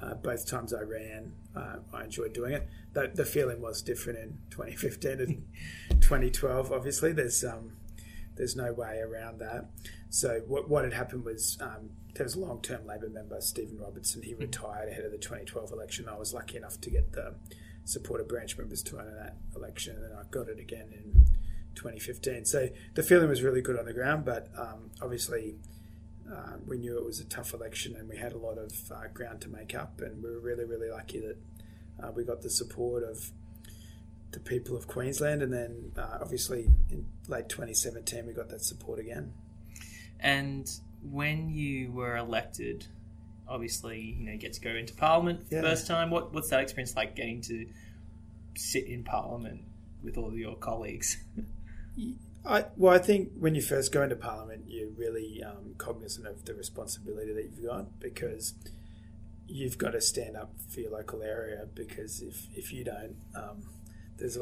uh, 0.00 0.14
both 0.14 0.46
times 0.46 0.74
I 0.74 0.82
ran, 0.82 1.32
uh, 1.56 1.76
I 1.94 2.04
enjoyed 2.04 2.34
doing 2.34 2.52
it. 2.52 2.68
The, 2.92 3.10
the 3.14 3.24
feeling 3.24 3.60
was 3.62 3.80
different 3.80 4.18
in 4.18 4.38
2015 4.50 5.10
and 5.20 5.46
2012. 6.00 6.72
Obviously, 6.72 7.12
there's 7.12 7.44
um, 7.44 7.72
there's 8.36 8.56
no 8.56 8.72
way 8.72 9.00
around 9.00 9.40
that. 9.40 9.70
So 10.10 10.42
what, 10.46 10.68
what 10.68 10.84
had 10.84 10.94
happened 10.94 11.24
was 11.24 11.58
um, 11.60 11.90
there 12.14 12.24
was 12.24 12.34
a 12.34 12.40
long-term 12.40 12.86
Labor 12.86 13.10
member, 13.10 13.40
Stephen 13.40 13.78
Robertson. 13.78 14.22
He 14.22 14.34
retired 14.34 14.88
ahead 14.88 15.04
of 15.04 15.10
the 15.10 15.18
2012 15.18 15.72
election. 15.72 16.08
I 16.08 16.16
was 16.16 16.32
lucky 16.32 16.56
enough 16.56 16.80
to 16.80 16.90
get 16.90 17.12
the 17.12 17.34
support 17.84 18.20
of 18.20 18.28
branch 18.28 18.56
members 18.56 18.82
to 18.84 18.96
run 18.96 19.08
in 19.08 19.16
that 19.16 19.36
election, 19.54 19.96
and 19.96 20.14
I 20.14 20.22
got 20.30 20.48
it 20.48 20.58
again 20.58 20.88
in 20.92 21.26
2015. 21.74 22.44
So 22.44 22.68
the 22.94 23.02
feeling 23.02 23.28
was 23.28 23.42
really 23.42 23.60
good 23.60 23.78
on 23.78 23.86
the 23.86 23.92
ground, 23.92 24.24
but 24.24 24.48
um, 24.56 24.90
obviously 25.02 25.56
uh, 26.30 26.56
we 26.66 26.78
knew 26.78 26.96
it 26.98 27.04
was 27.04 27.20
a 27.20 27.24
tough 27.24 27.54
election, 27.54 27.96
and 27.96 28.08
we 28.08 28.16
had 28.16 28.32
a 28.32 28.38
lot 28.38 28.58
of 28.58 28.72
uh, 28.90 29.08
ground 29.12 29.40
to 29.42 29.48
make 29.48 29.74
up, 29.74 30.00
and 30.00 30.22
we 30.22 30.30
were 30.30 30.40
really, 30.40 30.64
really 30.64 30.90
lucky 30.90 31.20
that 31.20 31.36
uh, 32.02 32.10
we 32.12 32.24
got 32.24 32.42
the 32.42 32.50
support 32.50 33.02
of 33.02 33.30
the 34.38 34.50
people 34.50 34.76
of 34.76 34.86
Queensland, 34.86 35.42
and 35.42 35.52
then 35.52 35.92
uh, 35.96 36.18
obviously 36.20 36.68
in 36.90 37.06
late 37.28 37.48
2017 37.48 38.26
we 38.26 38.32
got 38.32 38.48
that 38.50 38.62
support 38.62 38.98
again. 38.98 39.32
And 40.20 40.68
when 41.02 41.50
you 41.50 41.92
were 41.92 42.16
elected, 42.16 42.86
obviously, 43.46 44.00
you 44.18 44.26
know, 44.26 44.32
you 44.32 44.38
get 44.38 44.52
to 44.54 44.60
go 44.60 44.70
into 44.70 44.94
Parliament 44.94 45.48
for 45.48 45.54
Yeah. 45.54 45.60
the 45.62 45.68
first 45.68 45.86
time. 45.86 46.10
What 46.10 46.32
what's 46.32 46.50
that 46.50 46.60
experience 46.60 46.96
like 46.96 47.14
getting 47.16 47.40
to 47.42 47.66
sit 48.56 48.86
in 48.86 49.04
Parliament 49.04 49.62
with 50.02 50.16
all 50.18 50.28
of 50.28 50.36
your 50.38 50.56
colleagues? 50.56 51.16
I, 52.46 52.64
well, 52.76 52.94
I 52.94 52.98
think 52.98 53.32
when 53.38 53.54
you 53.54 53.60
first 53.62 53.92
go 53.92 54.02
into 54.02 54.16
Parliament, 54.16 54.64
you're 54.68 54.88
really 54.90 55.42
um, 55.42 55.74
cognizant 55.76 56.26
of 56.26 56.44
the 56.44 56.54
responsibility 56.54 57.32
that 57.32 57.44
you've 57.44 57.64
got 57.66 57.98
because 58.00 58.54
you've 59.46 59.76
got 59.76 59.90
to 59.90 60.00
stand 60.00 60.36
up 60.36 60.52
for 60.72 60.80
your 60.80 60.92
local 60.92 61.22
area. 61.22 61.66
Because 61.74 62.22
if, 62.22 62.46
if 62.54 62.72
you 62.72 62.84
don't, 62.84 63.16
um, 63.34 63.64
there's 64.18 64.38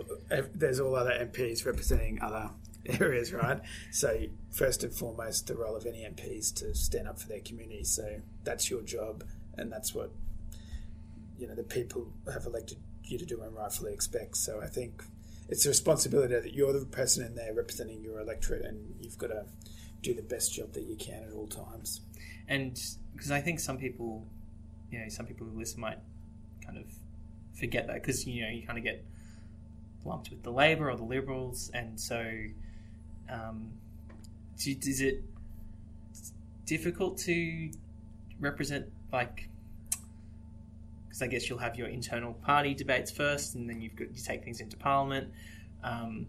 there's 0.54 0.80
all 0.80 0.94
other 0.94 1.10
MPs 1.10 1.64
representing 1.64 2.20
other 2.20 2.50
areas, 3.00 3.32
right? 3.32 3.60
So 3.90 4.26
first 4.50 4.82
and 4.82 4.92
foremost, 4.92 5.46
the 5.46 5.56
role 5.56 5.76
of 5.76 5.86
any 5.86 5.98
MP 5.98 6.38
is 6.38 6.50
to 6.52 6.74
stand 6.74 7.08
up 7.08 7.20
for 7.20 7.28
their 7.28 7.40
community. 7.40 7.84
So 7.84 8.20
that's 8.44 8.70
your 8.70 8.82
job, 8.82 9.24
and 9.56 9.70
that's 9.70 9.94
what 9.94 10.10
you 11.38 11.46
know 11.46 11.54
the 11.54 11.64
people 11.64 12.12
have 12.32 12.46
elected 12.46 12.78
you 13.04 13.18
to 13.18 13.26
do 13.26 13.40
and 13.42 13.54
rightfully 13.54 13.92
expect. 13.92 14.36
So 14.36 14.60
I 14.62 14.66
think 14.66 15.02
it's 15.48 15.64
a 15.66 15.68
responsibility 15.68 16.34
that 16.34 16.54
you're 16.54 16.72
the 16.72 16.84
person 16.86 17.24
in 17.24 17.34
there 17.34 17.54
representing 17.54 18.02
your 18.02 18.20
electorate, 18.20 18.64
and 18.64 18.94
you've 19.00 19.18
got 19.18 19.28
to 19.28 19.44
do 20.02 20.14
the 20.14 20.22
best 20.22 20.54
job 20.54 20.72
that 20.72 20.84
you 20.84 20.96
can 20.96 21.24
at 21.24 21.32
all 21.32 21.46
times. 21.46 22.00
And 22.48 22.78
because 23.14 23.30
I 23.30 23.40
think 23.40 23.60
some 23.60 23.78
people, 23.78 24.26
you 24.90 24.98
know, 24.98 25.08
some 25.08 25.26
people 25.26 25.46
who 25.46 25.58
listen 25.58 25.80
might 25.80 25.98
kind 26.64 26.78
of 26.78 26.84
forget 27.58 27.86
that 27.86 27.94
because 27.94 28.26
you 28.26 28.42
know 28.42 28.50
you 28.50 28.66
kind 28.66 28.78
of 28.78 28.84
get 28.84 29.04
lumped 30.06 30.30
with 30.30 30.42
the 30.42 30.52
Labor 30.52 30.90
or 30.90 30.96
the 30.96 31.04
Liberals, 31.04 31.70
and 31.74 32.00
so 32.00 32.24
um, 33.30 33.72
is 34.64 35.00
it 35.00 35.22
difficult 36.64 37.18
to 37.18 37.70
represent 38.40 38.86
like 39.12 39.48
because 41.06 41.22
I 41.22 41.26
guess 41.28 41.48
you'll 41.48 41.58
have 41.58 41.76
your 41.76 41.88
internal 41.88 42.34
party 42.34 42.74
debates 42.74 43.10
first, 43.10 43.54
and 43.54 43.68
then 43.68 43.80
you've 43.80 43.96
got 43.96 44.14
you 44.14 44.22
take 44.22 44.44
things 44.44 44.60
into 44.60 44.76
Parliament. 44.76 45.32
Um, 45.82 46.26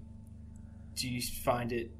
do 0.95 1.09
you 1.09 1.21
find 1.21 1.71
it 1.71 1.91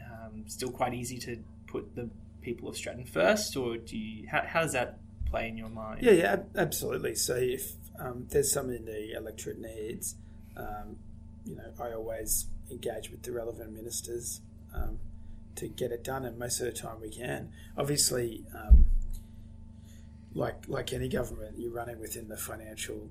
um, 0.00 0.44
still 0.46 0.70
quite 0.70 0.94
easy 0.94 1.18
to 1.18 1.38
put 1.66 1.94
the 1.96 2.08
people 2.40 2.68
of 2.68 2.76
Stretton 2.76 3.04
first, 3.04 3.56
or 3.56 3.76
do 3.76 3.96
you 3.96 4.28
how, 4.28 4.42
how 4.46 4.60
does 4.62 4.72
that 4.72 4.98
play 5.26 5.48
in 5.48 5.56
your 5.56 5.68
mind? 5.68 6.02
Yeah, 6.02 6.12
yeah, 6.12 6.36
absolutely. 6.56 7.14
So 7.14 7.34
if 7.34 7.72
um, 7.98 8.26
there's 8.30 8.52
something 8.52 8.84
the 8.84 9.16
electorate 9.16 9.58
needs, 9.58 10.14
um, 10.56 10.96
you 11.48 11.56
know, 11.56 11.72
I 11.80 11.92
always 11.92 12.46
engage 12.70 13.10
with 13.10 13.22
the 13.22 13.32
relevant 13.32 13.72
ministers 13.72 14.40
um, 14.74 14.98
to 15.56 15.68
get 15.68 15.90
it 15.90 16.04
done, 16.04 16.24
and 16.24 16.38
most 16.38 16.60
of 16.60 16.66
the 16.66 16.72
time 16.72 17.00
we 17.00 17.10
can. 17.10 17.50
Obviously, 17.76 18.44
um, 18.54 18.86
like 20.34 20.68
like 20.68 20.92
any 20.92 21.08
government, 21.08 21.58
you're 21.58 21.72
running 21.72 21.98
within 21.98 22.28
the 22.28 22.36
financial 22.36 23.08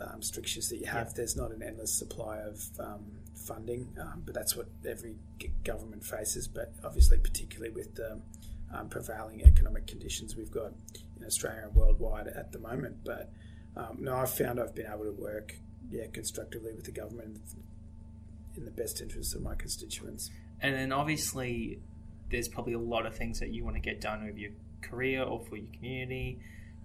um, 0.00 0.22
strictures 0.22 0.68
that 0.68 0.76
you 0.76 0.86
have. 0.86 1.08
Yeah. 1.08 1.12
There's 1.16 1.36
not 1.36 1.50
an 1.50 1.62
endless 1.62 1.92
supply 1.92 2.38
of 2.38 2.62
um, 2.78 3.04
funding, 3.34 3.88
um, 4.00 4.22
but 4.24 4.34
that's 4.34 4.54
what 4.54 4.66
every 4.86 5.16
g- 5.38 5.50
government 5.64 6.04
faces. 6.04 6.46
But 6.46 6.72
obviously, 6.84 7.18
particularly 7.18 7.74
with 7.74 7.94
the 7.94 8.20
um, 8.72 8.88
prevailing 8.88 9.42
economic 9.42 9.86
conditions 9.86 10.36
we've 10.36 10.50
got 10.50 10.72
in 11.18 11.24
Australia 11.26 11.62
and 11.64 11.74
worldwide 11.74 12.28
at 12.28 12.52
the 12.52 12.58
moment. 12.58 12.98
But 13.02 13.32
um, 13.76 13.96
no, 14.00 14.14
I've 14.14 14.30
found 14.30 14.60
I've 14.60 14.74
been 14.74 14.86
able 14.86 15.04
to 15.04 15.12
work 15.12 15.54
yeah 15.90 16.06
constructively 16.12 16.74
with 16.74 16.84
the 16.84 16.92
government 16.92 17.40
in 18.58 18.64
the 18.64 18.70
best 18.70 19.00
interests 19.00 19.34
of 19.34 19.42
my 19.42 19.54
constituents. 19.54 20.30
And 20.60 20.74
then 20.74 20.92
obviously, 20.92 21.80
there's 22.30 22.48
probably 22.48 22.74
a 22.74 22.78
lot 22.78 23.06
of 23.06 23.16
things 23.16 23.40
that 23.40 23.50
you 23.52 23.64
want 23.64 23.76
to 23.76 23.80
get 23.80 24.00
done 24.00 24.28
over 24.28 24.38
your 24.38 24.50
career 24.82 25.22
or 25.22 25.40
for 25.40 25.56
your 25.56 25.72
community. 25.72 26.40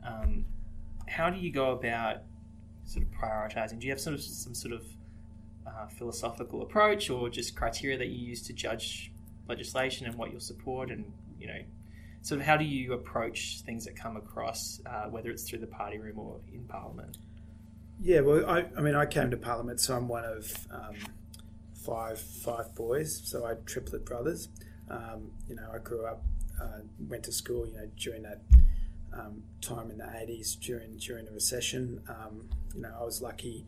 Um, 0.06 0.46
how 1.08 1.30
do 1.30 1.40
you 1.40 1.52
go 1.52 1.72
about 1.72 2.18
sort 2.86 3.06
of 3.06 3.12
prioritizing? 3.12 3.80
Do 3.80 3.88
you 3.88 3.92
have 3.92 4.00
sort 4.00 4.16
of 4.16 4.22
some 4.22 4.54
sort 4.54 4.74
of 4.74 4.84
uh, 5.66 5.88
philosophical 5.88 6.62
approach 6.62 7.10
or 7.10 7.30
just 7.30 7.56
criteria 7.56 7.98
that 7.98 8.08
you 8.08 8.28
use 8.28 8.42
to 8.44 8.54
judge 8.54 9.12
legislation 9.48 10.06
and 10.06 10.16
what 10.16 10.32
you'll 10.32 10.40
support 10.40 10.90
and 10.90 11.12
you 11.40 11.48
know 11.48 11.60
sort 12.22 12.40
of 12.40 12.48
how 12.48 12.56
do 12.56 12.64
you 12.64 12.94
approach 12.94 13.62
things 13.66 13.86
that 13.86 13.96
come 13.96 14.16
across 14.16 14.80
uh, 14.86 15.06
whether 15.06 15.30
it's 15.30 15.50
through 15.50 15.60
the 15.60 15.68
party 15.68 15.98
room 15.98 16.18
or 16.18 16.40
in 16.54 16.64
parliament 16.66 17.18
yeah 18.00 18.22
well 18.22 18.50
I, 18.50 18.66
I 18.78 18.82
mean 18.82 18.96
i 18.96 19.06
came 19.06 19.32
to 19.32 19.38
parliament 19.38 19.80
so 19.80 19.96
i'm 19.96 20.08
one 20.08 20.24
of 20.24 20.68
um, 20.72 20.96
five 21.86 22.20
five 22.20 22.74
boys 22.76 23.22
so 23.24 23.46
i 23.46 23.50
had 23.50 23.66
triplet 23.66 24.06
brothers 24.06 24.50
um, 24.90 25.32
you 25.48 25.56
know 25.56 25.70
i 25.74 25.78
grew 25.78 26.06
up 26.06 26.24
uh, 26.62 26.80
went 27.08 27.24
to 27.24 27.32
school 27.32 27.66
you 27.68 27.74
know 27.74 27.90
during 27.98 28.24
that 28.24 28.42
um, 29.16 29.44
time 29.62 29.92
in 29.92 29.98
the 29.98 30.04
80s 30.04 30.60
during 30.60 30.98
during 30.98 31.26
the 31.26 31.32
recession. 31.32 32.02
Um, 32.08 32.50
you 32.76 32.82
know, 32.82 32.94
I 33.00 33.04
was 33.04 33.22
lucky. 33.22 33.66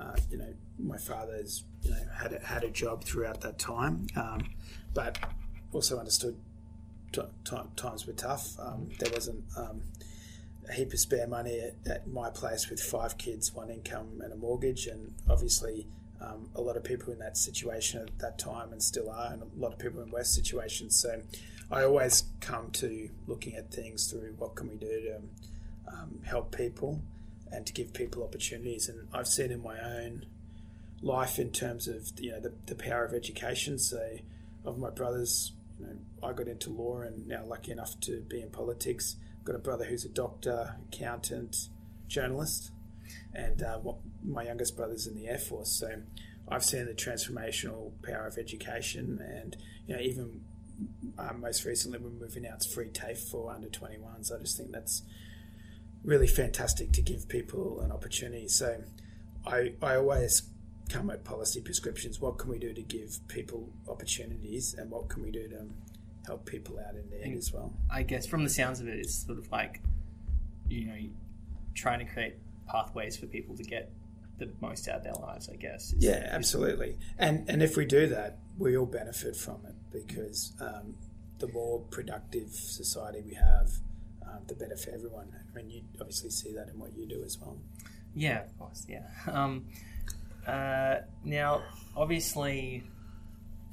Uh, 0.00 0.16
you 0.30 0.38
know, 0.38 0.54
my 0.78 0.96
father's 0.96 1.64
you 1.82 1.90
know 1.90 1.98
had 2.16 2.32
a, 2.32 2.38
had 2.40 2.64
a 2.64 2.70
job 2.70 3.04
throughout 3.04 3.40
that 3.42 3.58
time, 3.58 4.06
um, 4.16 4.40
but 4.94 5.18
also 5.72 5.98
understood 5.98 6.36
t- 7.12 7.22
t- 7.44 7.56
times 7.76 8.06
were 8.06 8.12
tough. 8.12 8.58
Um, 8.60 8.90
there 8.98 9.12
wasn't 9.12 9.44
um, 9.56 9.82
a 10.68 10.72
heap 10.72 10.92
of 10.92 11.00
spare 11.00 11.26
money 11.26 11.60
at, 11.60 11.74
at, 11.90 12.08
my 12.08 12.30
place 12.30 12.70
with 12.70 12.80
five 12.80 13.18
kids, 13.18 13.54
one 13.54 13.70
income, 13.70 14.20
and 14.22 14.32
a 14.32 14.36
mortgage, 14.36 14.86
and 14.86 15.14
obviously. 15.28 15.86
Um, 16.20 16.50
a 16.54 16.60
lot 16.60 16.76
of 16.76 16.82
people 16.82 17.12
in 17.12 17.18
that 17.20 17.36
situation 17.36 18.00
at 18.00 18.18
that 18.18 18.38
time 18.38 18.72
and 18.72 18.82
still 18.82 19.10
are, 19.10 19.32
and 19.32 19.42
a 19.42 19.46
lot 19.56 19.72
of 19.72 19.78
people 19.78 20.02
in 20.02 20.10
worse 20.10 20.30
situations. 20.30 20.96
So, 20.96 21.22
I 21.70 21.84
always 21.84 22.24
come 22.40 22.70
to 22.72 23.10
looking 23.26 23.54
at 23.54 23.70
things 23.70 24.10
through 24.10 24.34
what 24.38 24.56
can 24.56 24.68
we 24.68 24.76
do 24.76 24.86
to 24.86 25.20
um, 25.92 26.20
help 26.24 26.56
people 26.56 27.02
and 27.52 27.66
to 27.66 27.72
give 27.72 27.92
people 27.92 28.22
opportunities. 28.22 28.88
And 28.88 29.08
I've 29.12 29.28
seen 29.28 29.50
in 29.50 29.62
my 29.62 29.78
own 29.78 30.26
life 31.02 31.38
in 31.38 31.50
terms 31.50 31.86
of 31.86 32.10
you 32.18 32.32
know 32.32 32.40
the, 32.40 32.52
the 32.66 32.74
power 32.74 33.04
of 33.04 33.12
education. 33.12 33.78
So 33.78 34.18
of 34.64 34.78
my 34.78 34.90
brothers, 34.90 35.52
you 35.78 35.86
know, 35.86 35.96
I 36.22 36.32
got 36.32 36.48
into 36.48 36.70
law 36.70 37.00
and 37.00 37.26
now 37.26 37.44
lucky 37.44 37.72
enough 37.72 37.98
to 38.00 38.20
be 38.22 38.40
in 38.40 38.50
politics. 38.50 39.16
I've 39.38 39.44
got 39.44 39.56
a 39.56 39.60
brother 39.60 39.84
who's 39.84 40.04
a 40.04 40.08
doctor, 40.08 40.76
accountant, 40.88 41.68
journalist, 42.08 42.72
and 43.32 43.62
uh, 43.62 43.78
what, 43.78 43.96
my 44.24 44.44
youngest 44.44 44.76
brother's 44.76 45.06
in 45.06 45.14
the 45.14 45.28
Air 45.28 45.38
Force. 45.38 45.70
So 45.70 46.02
I've 46.48 46.64
seen 46.64 46.86
the 46.86 46.94
transformational 46.94 47.92
power 48.02 48.26
of 48.26 48.38
education, 48.38 49.20
and 49.20 49.56
you 49.86 49.94
know 49.94 50.00
even 50.00 50.40
um, 51.18 51.40
most 51.40 51.64
recently 51.64 51.98
when 51.98 52.18
we're 52.18 52.26
moving 52.26 52.46
out 52.46 52.64
free 52.64 52.88
TAFE 52.88 53.18
for 53.18 53.52
under 53.52 53.68
21s. 53.68 54.32
I 54.34 54.38
just 54.40 54.56
think 54.56 54.72
that's 54.72 55.02
really 56.04 56.26
fantastic 56.26 56.92
to 56.92 57.02
give 57.02 57.28
people 57.28 57.80
an 57.80 57.92
opportunity. 57.92 58.48
So 58.48 58.82
I, 59.46 59.72
I 59.82 59.96
always 59.96 60.42
come 60.88 61.10
at 61.10 61.24
policy 61.24 61.60
prescriptions. 61.60 62.20
What 62.20 62.38
can 62.38 62.50
we 62.50 62.58
do 62.58 62.72
to 62.72 62.82
give 62.82 63.18
people 63.28 63.68
opportunities 63.88 64.74
and 64.74 64.90
what 64.90 65.08
can 65.08 65.22
we 65.22 65.30
do 65.30 65.48
to 65.48 65.66
help 66.26 66.46
people 66.46 66.78
out 66.78 66.94
in 66.94 67.08
the 67.10 67.22
end 67.22 67.36
as 67.36 67.52
well? 67.52 67.72
I 67.90 68.02
guess 68.02 68.26
from 68.26 68.44
the 68.44 68.50
sounds 68.50 68.80
of 68.80 68.88
it, 68.88 68.98
it's 68.98 69.26
sort 69.26 69.38
of 69.38 69.50
like, 69.50 69.82
you 70.68 70.86
know, 70.86 70.96
trying 71.74 71.98
to 71.98 72.04
create 72.04 72.34
pathways 72.66 73.16
for 73.16 73.26
people 73.26 73.56
to 73.56 73.62
get 73.62 73.90
the 74.38 74.50
most 74.60 74.88
out 74.88 74.98
of 74.98 75.04
their 75.04 75.14
lives, 75.14 75.48
I 75.48 75.56
guess. 75.56 75.92
Is, 75.92 76.04
yeah, 76.04 76.28
absolutely. 76.30 76.96
And 77.18 77.48
and 77.48 77.62
if 77.62 77.76
we 77.76 77.84
do 77.84 78.06
that, 78.08 78.38
we 78.56 78.76
all 78.76 78.86
benefit 78.86 79.36
from 79.36 79.60
it 79.66 79.74
because 79.92 80.52
um, 80.60 80.94
the 81.38 81.48
more 81.48 81.80
productive 81.90 82.50
society 82.52 83.22
we 83.24 83.34
have, 83.34 83.70
um, 84.22 84.40
the 84.46 84.54
better 84.54 84.76
for 84.76 84.90
everyone. 84.90 85.32
I 85.32 85.56
mean, 85.56 85.70
you 85.70 85.82
obviously 86.00 86.30
see 86.30 86.52
that 86.54 86.68
in 86.68 86.78
what 86.78 86.96
you 86.96 87.06
do 87.06 87.22
as 87.24 87.38
well. 87.38 87.58
Yeah, 88.14 88.44
of 88.44 88.58
course. 88.58 88.86
Yeah. 88.88 89.06
Um, 89.30 89.66
uh, 90.46 90.96
now, 91.24 91.62
obviously, 91.96 92.84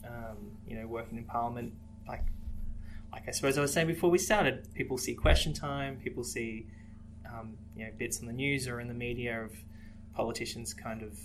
um, 0.05 0.57
you 0.67 0.77
know, 0.77 0.87
working 0.87 1.17
in 1.17 1.23
Parliament, 1.23 1.73
like, 2.07 2.23
like 3.11 3.27
I 3.27 3.31
suppose 3.31 3.57
I 3.57 3.61
was 3.61 3.73
saying 3.73 3.87
before 3.87 4.09
we 4.09 4.17
started, 4.17 4.67
people 4.73 4.97
see 4.97 5.15
Question 5.15 5.53
Time, 5.53 5.97
people 5.97 6.23
see, 6.23 6.67
um, 7.25 7.57
you 7.75 7.85
know, 7.85 7.91
bits 7.97 8.19
on 8.19 8.27
the 8.27 8.33
news 8.33 8.67
or 8.67 8.79
in 8.79 8.87
the 8.87 8.93
media 8.93 9.41
of 9.41 9.51
politicians 10.15 10.73
kind 10.73 11.01
of 11.01 11.17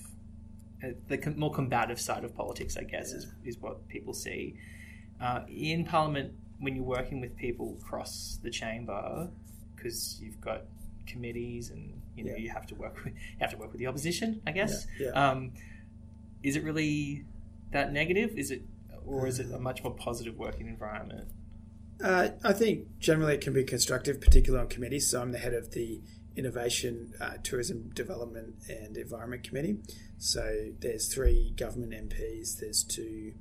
uh, 0.83 0.89
the 1.09 1.35
more 1.37 1.53
combative 1.53 2.01
side 2.01 2.25
of 2.25 2.35
politics, 2.35 2.77
I 2.77 2.85
guess, 2.85 3.11
yeah. 3.11 3.19
is, 3.19 3.27
is 3.45 3.59
what 3.59 3.87
people 3.89 4.15
see. 4.15 4.57
Uh, 5.21 5.41
in 5.49 5.85
Parliament, 5.85 6.33
when 6.59 6.75
you're 6.75 6.85
working 6.85 7.21
with 7.21 7.37
people 7.37 7.77
across 7.81 8.39
the 8.43 8.51
chamber, 8.51 9.29
because 9.77 10.21
you've 10.23 10.41
got 10.41 10.63
committees 11.07 11.71
and 11.71 12.01
you 12.17 12.25
know 12.25 12.33
yeah. 12.33 12.39
you 12.39 12.51
have 12.51 12.67
to 12.67 12.75
work 12.75 12.95
with 13.05 13.15
you 13.15 13.39
have 13.41 13.51
to 13.51 13.57
work 13.57 13.73
with 13.73 13.79
the 13.79 13.87
opposition, 13.87 14.41
I 14.47 14.53
guess. 14.53 14.87
Yeah. 14.99 15.09
Yeah. 15.15 15.31
Um, 15.31 15.53
is 16.43 16.57
it 16.57 16.65
really 16.65 17.25
that 17.73 17.93
negative? 17.93 18.37
Is 18.37 18.51
it, 18.51 18.63
or 19.07 19.27
is 19.27 19.39
it 19.39 19.53
a 19.53 19.59
much 19.59 19.83
more 19.85 19.93
positive 19.93 20.39
working 20.39 20.69
environment? 20.69 21.29
Uh, 22.03 22.31
I 22.43 22.55
think 22.55 22.99
generally 22.99 23.35
it 23.35 23.43
can 23.43 23.53
be 23.53 23.63
constructive, 23.65 24.21
particularly 24.23 24.63
on 24.63 24.69
committees. 24.69 25.11
So 25.11 25.21
I'm 25.21 25.33
the 25.33 25.39
head 25.39 25.53
of 25.53 25.73
the 25.73 26.01
Innovation, 26.37 27.13
uh, 27.21 27.35
Tourism 27.43 27.91
Development 27.95 28.55
and 28.69 28.97
Environment 28.97 29.43
Committee. 29.43 29.79
So 30.19 30.71
there's 30.81 31.13
three 31.13 31.53
government 31.57 31.93
MPs, 31.93 32.59
there's 32.59 32.85
two 32.85 33.35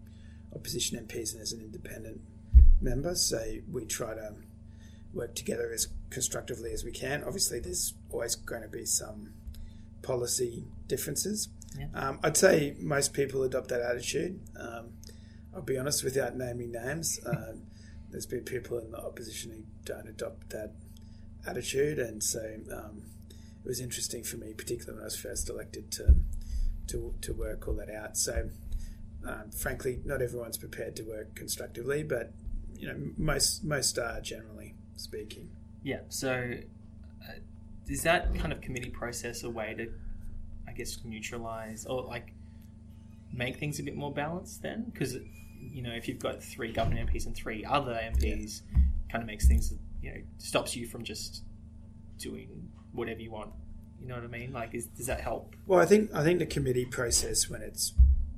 opposition 0.55 0.98
MPs, 0.98 1.31
and 1.31 1.39
there's 1.39 1.53
an 1.53 1.62
independent 1.62 2.22
member. 2.81 3.15
So 3.15 3.58
we 3.72 3.86
try 3.86 4.13
to 4.15 4.36
work 5.13 5.36
together 5.36 5.72
as 5.74 5.88
constructively 6.10 6.72
as 6.72 6.84
we 6.84 6.91
can. 6.91 7.24
Obviously, 7.24 7.60
there's 7.60 7.93
always 8.10 8.36
going 8.36 8.62
to 8.62 8.67
be 8.67 8.86
some 8.86 9.34
policy 10.01 10.65
differences. 10.88 11.50
Yeah. 11.77 11.88
Um, 11.93 12.19
I'd 12.24 12.38
say 12.38 12.75
most 12.79 13.13
people 13.13 13.43
adopt 13.43 13.69
that 13.69 13.81
attitude. 13.81 14.39
Um, 14.60 14.93
I'll 15.53 15.62
be 15.62 15.77
honest, 15.77 16.03
without 16.03 16.36
naming 16.36 16.72
names, 16.72 17.19
um, 17.25 17.63
there's 18.10 18.25
been 18.25 18.41
people 18.41 18.79
in 18.79 18.91
the 18.91 18.98
opposition 18.98 19.51
who 19.51 19.63
don't 19.86 20.08
adopt 20.08 20.50
that 20.50 20.74
attitude, 21.46 22.00
and 22.00 22.24
so 22.24 22.39
um, 22.72 23.03
it 23.63 23.67
was 23.67 23.79
interesting 23.79 24.24
for 24.24 24.38
me, 24.38 24.53
particularly 24.53 24.96
when 24.98 25.01
I 25.01 25.05
was 25.05 25.17
first 25.19 25.50
elected, 25.50 25.91
to 25.93 26.15
to, 26.88 27.13
to 27.22 27.34
work 27.34 27.67
all 27.67 27.75
that 27.75 27.89
out. 27.89 28.17
So 28.17 28.50
Um, 29.25 29.51
frankly, 29.51 30.00
not 30.05 30.22
everyone's 30.22 30.58
prepared 30.58 30.96
to 30.96 31.03
work 31.03 31.36
constructively, 31.36 32.03
but 32.03 32.31
you 32.77 32.88
know 32.88 32.96
most 33.17 33.63
most 33.65 33.98
are 34.00 34.22
generally 34.22 34.75
speaking. 34.96 35.50
Yeah. 35.84 36.01
So, 36.10 36.53
uh, 37.27 37.34
is 37.88 38.03
that 38.03 38.34
kind 38.36 38.53
of 38.53 38.62
committee 38.62 38.89
process 38.89 39.43
a 39.43 39.50
way 39.50 39.74
to, 39.75 39.91
I 40.67 40.72
guess, 40.72 41.03
neutralize 41.03 41.86
or 41.86 42.03
like 42.03 42.34
make 43.34 43.58
things 43.58 43.79
a 43.79 43.84
bit 43.84 43.96
more 43.96 44.13
balanced 44.13 44.62
then? 44.62 44.86
Because 44.91 45.15
you 45.60 45.81
know, 45.81 45.91
if 45.91 46.08
you've 46.08 46.19
got 46.19 46.41
three 46.41 46.72
government 46.72 47.10
MPs 47.10 47.25
and 47.25 47.36
three 47.36 47.65
other 47.65 47.93
MPs, 47.93 48.62
yeah. 48.72 48.79
kind 49.12 49.22
of 49.22 49.27
makes 49.27 49.48
things 49.48 49.74
you 50.01 50.12
know 50.12 50.22
stops 50.38 50.75
you 50.75 50.88
from 50.88 51.03
just 51.03 51.44
doing 52.18 52.70
whatever 52.91 53.22
you 53.22 53.32
want. 53.32 53.51
You 54.01 54.08
know 54.08 54.15
what 54.15 54.24
I 54.24 54.27
mean? 54.27 54.53
Like, 54.53 54.74
is, 54.74 54.86
does 54.86 55.08
that 55.08 55.22
help? 55.22 55.56
Well, 55.68 55.79
I 55.79 55.86
think 55.86 56.13
I 56.13 56.24
think 56.24 56.39
the 56.39 56.46
committee 56.46 56.86
process 56.86 57.50
when 57.50 57.62
it's 57.62 57.94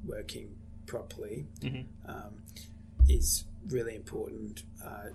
working 0.06 0.56
properly 0.88 1.46
mm-hmm. 1.60 2.10
um, 2.10 2.42
is 3.08 3.46
really 3.68 3.96
important. 3.96 4.64
Uh, 4.84 5.10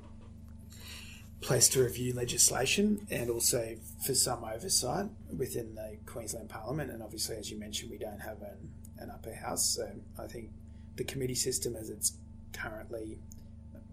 place 1.41 1.69
to 1.69 1.83
review 1.83 2.12
legislation 2.12 3.07
and 3.11 3.31
also 3.31 3.76
for 4.05 4.15
some 4.15 4.43
oversight 4.43 5.07
within 5.37 5.75
the 5.75 5.97
Queensland 6.07 6.49
Parliament. 6.49 6.91
And 6.91 7.03
obviously, 7.03 7.37
as 7.37 7.50
you 7.50 7.59
mentioned, 7.59 7.91
we 7.91 7.99
don't 7.99 8.21
have 8.21 8.43
an, 8.43 8.71
an 8.99 9.11
upper 9.11 9.35
house. 9.35 9.65
So 9.65 9.88
I 10.19 10.26
think 10.26 10.50
the 10.97 11.05
committee 11.05 11.35
system, 11.35 11.76
as 11.76 11.88
it's 11.88 12.15
currently 12.53 13.19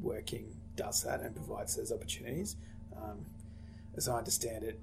working, 0.01 0.55
does 0.75 1.03
that 1.03 1.21
and 1.21 1.35
provides 1.35 1.75
those 1.75 1.91
opportunities. 1.91 2.55
Um, 2.95 3.25
as 3.95 4.07
I 4.07 4.17
understand 4.17 4.63
it, 4.63 4.79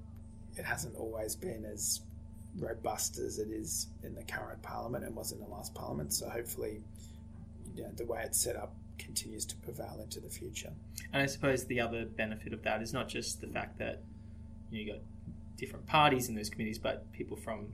it 0.57 0.65
hasn't 0.65 0.95
always 0.95 1.35
been 1.35 1.65
as 1.65 2.01
robust 2.57 3.17
as 3.17 3.39
it 3.39 3.49
is 3.49 3.87
in 4.03 4.15
the 4.15 4.23
current 4.23 4.61
Parliament 4.61 5.05
and 5.05 5.15
was 5.15 5.31
in 5.31 5.39
the 5.39 5.47
last 5.47 5.73
Parliament. 5.73 6.13
So 6.13 6.29
hopefully, 6.29 6.81
you 7.75 7.83
know, 7.83 7.91
the 7.95 8.05
way 8.05 8.21
it's 8.25 8.39
set 8.39 8.55
up 8.55 8.75
continues 8.97 9.45
to 9.45 9.55
prevail 9.57 9.99
into 10.01 10.19
the 10.19 10.29
future. 10.29 10.71
And 11.13 11.21
I 11.21 11.25
suppose 11.25 11.65
the 11.65 11.79
other 11.79 12.05
benefit 12.05 12.53
of 12.53 12.63
that 12.63 12.81
is 12.81 12.93
not 12.93 13.07
just 13.07 13.41
the 13.41 13.47
fact 13.47 13.79
that 13.79 14.01
you, 14.69 14.85
know, 14.85 14.85
you 14.85 14.93
got 14.93 15.01
different 15.57 15.85
parties 15.87 16.29
in 16.29 16.35
those 16.35 16.49
committees, 16.49 16.77
but 16.77 17.11
people 17.11 17.37
from 17.37 17.67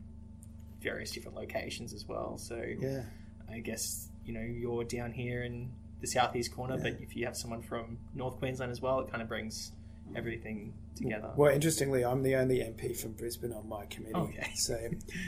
various 0.81 1.12
different 1.12 1.36
locations 1.36 1.93
as 1.93 2.07
well. 2.07 2.38
So 2.38 2.63
yeah, 2.79 3.03
I 3.50 3.59
guess 3.59 4.09
you 4.25 4.33
know 4.33 4.41
you're 4.41 4.83
down 4.83 5.12
here 5.12 5.43
in 5.43 5.71
the 6.01 6.08
southeast 6.08 6.54
corner, 6.54 6.75
yeah. 6.75 6.84
but 6.84 7.01
if 7.01 7.16
you 7.16 7.25
have 7.25 7.36
someone 7.36 7.62
from 7.62 7.98
North 8.13 8.38
Queensland 8.38 8.72
as 8.72 8.82
well, 8.82 9.00
it 9.00 9.10
kind 9.10 9.22
of 9.22 9.27
brings 9.27 9.72
everything 10.16 10.74
together. 10.96 11.32
Well, 11.36 11.54
interestingly, 11.54 12.04
I'm 12.04 12.24
the 12.24 12.36
only 12.36 12.60
MP 12.60 12.98
from 13.00 13.13
Brisbane 13.13 13.54
on 13.54 13.68
my 13.68 13.86
committee. 13.86 14.16
Okay. 14.16 14.51
So 14.56 14.77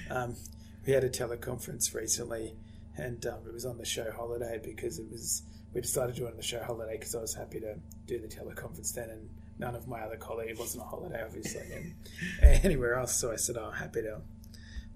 um, 0.09 0.35
we 0.85 0.93
had 0.93 1.03
a 1.03 1.09
teleconference 1.09 1.93
recently, 1.93 2.55
and 2.97 3.25
um, 3.25 3.39
it 3.47 3.53
was 3.53 3.65
on 3.65 3.77
the 3.77 3.85
show 3.85 4.11
holiday 4.11 4.59
because 4.63 4.99
it 4.99 5.09
was 5.11 5.43
we 5.73 5.81
decided 5.81 6.15
to 6.15 6.21
do 6.21 6.27
it 6.27 6.31
on 6.31 6.37
the 6.37 6.43
show 6.43 6.63
holiday 6.63 6.93
because 6.93 7.13
I 7.13 7.21
was 7.21 7.33
happy 7.33 7.59
to 7.59 7.75
do 8.07 8.19
the 8.19 8.27
teleconference 8.27 8.93
then, 8.93 9.09
and 9.09 9.29
none 9.59 9.75
of 9.75 9.87
my 9.87 9.99
other 10.01 10.17
colleagues 10.17 10.51
it 10.51 10.59
wasn't 10.59 10.83
a 10.83 10.87
holiday, 10.87 11.23
obviously, 11.23 11.61
and, 11.71 11.95
anywhere 12.65 12.95
else. 12.95 13.15
So 13.15 13.31
I 13.31 13.35
said, 13.35 13.57
"Oh, 13.57 13.71
happy 13.71 14.01
to 14.01 14.21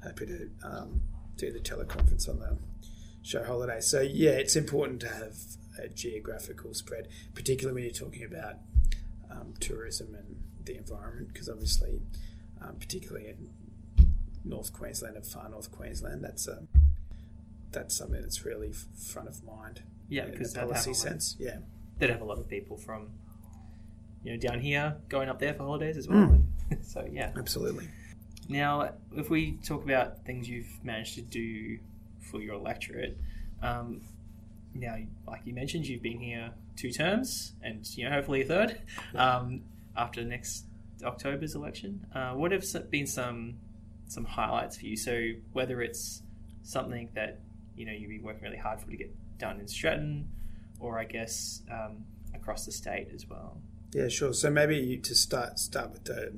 happy 0.04 0.26
to 0.26 0.50
um, 0.64 1.02
do 1.38 1.52
the 1.52 1.60
teleconference 1.60 2.28
on 2.28 2.40
the 2.40 2.58
show 3.22 3.44
holiday." 3.44 3.82
So 3.82 4.02
yeah, 4.02 4.32
it's 4.32 4.56
important 4.56 5.02
to 5.02 5.10
have 5.10 5.36
a 5.80 5.88
geographical 5.88 6.74
spread, 6.74 7.08
particularly 7.34 7.76
when 7.76 7.84
you're 7.84 7.94
talking 7.94 8.24
about 8.24 8.56
um, 9.32 9.54
tourism 9.60 10.16
and 10.16 10.38
the 10.66 10.78
environment, 10.78 11.30
because 11.34 11.50
obviously, 11.50 12.02
um, 12.62 12.76
particularly 12.80 13.28
in 13.30 13.50
North 14.46 14.74
Queensland 14.74 15.16
and 15.16 15.26
far 15.26 15.50
North 15.50 15.72
Queensland, 15.72 16.24
that's 16.24 16.48
a 16.48 16.64
that's 17.72 17.96
something 17.98 18.22
that's 18.22 18.46
really 18.46 18.72
front 18.72 19.28
of 19.28 19.44
mind. 19.44 19.82
Yeah, 20.10 20.26
because 20.26 20.54
policy 20.54 20.94
sense. 20.94 21.36
Yeah, 21.40 21.58
they'd 21.98 22.10
have 22.10 22.22
a 22.22 22.26
lot 22.26 22.38
of 22.38 22.48
people 22.48 22.78
from 22.78 23.10
you 24.24 24.32
know 24.32 24.38
down 24.38 24.60
here 24.60 24.98
going 25.10 25.30
up 25.30 25.40
there 25.40 25.54
for 25.54 25.64
holidays 25.64 25.98
as 25.98 26.08
well. 26.08 26.18
Mm. 26.18 26.46
so 26.84 27.08
yeah, 27.12 27.32
absolutely. 27.38 27.88
Now, 28.50 28.92
if 29.16 29.30
we 29.30 29.54
talk 29.64 29.84
about 29.84 30.26
things 30.26 30.50
you've 30.50 30.84
managed 30.84 31.16
to 31.16 31.22
do 31.22 31.80
for 32.20 32.42
your 32.42 32.56
electorate, 32.56 33.18
um, 33.62 34.02
now, 34.74 34.98
like 35.28 35.42
you 35.46 35.54
mentioned, 35.54 35.86
you've 35.88 36.02
been 36.02 36.20
here 36.20 36.52
two 36.76 36.92
terms, 36.92 37.54
and 37.62 37.86
you 37.98 38.06
know 38.06 38.12
hopefully 38.12 38.42
a 38.42 38.46
third 38.46 38.82
um, 39.16 39.62
after 39.96 40.24
next 40.24 40.66
October's 41.04 41.56
election. 41.56 42.06
Uh, 42.14 42.32
what 42.32 42.52
have 42.52 42.66
been 42.90 43.08
some 43.08 43.56
some 44.08 44.26
highlights 44.26 44.78
for 44.78 44.86
you? 44.86 44.98
So 44.98 45.30
whether 45.52 45.82
it's 45.82 46.24
something 46.64 47.10
that 47.16 47.40
you 47.76 47.86
know 47.86 47.92
you've 47.92 48.10
been 48.10 48.24
working 48.24 48.44
really 48.44 48.58
hard 48.58 48.80
for 48.80 48.90
to 48.90 48.98
get 48.98 49.14
done 49.38 49.60
in 49.60 49.68
Stretton, 49.68 50.30
or 50.80 51.00
I 51.00 51.06
guess 51.06 51.62
um, 51.72 52.06
across 52.34 52.66
the 52.66 52.72
state 52.72 53.10
as 53.14 53.28
well. 53.28 53.58
Yeah, 53.94 54.08
sure. 54.08 54.34
So 54.34 54.50
maybe 54.50 54.78
you 54.78 54.98
to 55.00 55.16
start 55.16 55.60
start 55.60 55.92
with 55.92 56.06
the 56.06 56.34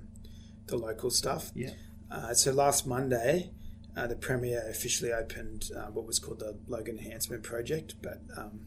the 0.68 0.78
local 0.78 1.10
stuff. 1.10 1.52
Yeah. 1.56 1.72
Uh, 2.12 2.34
so 2.34 2.52
last 2.52 2.86
Monday, 2.86 3.52
uh, 3.98 4.08
the 4.08 4.16
Premier 4.16 4.64
officially 4.70 5.12
opened 5.12 5.72
uh, 5.76 5.86
what 5.86 6.06
was 6.06 6.20
called 6.20 6.40
the 6.40 6.58
Logan 6.68 6.98
Enhancement 6.98 7.44
Project, 7.44 7.96
but 8.02 8.22
um, 8.38 8.66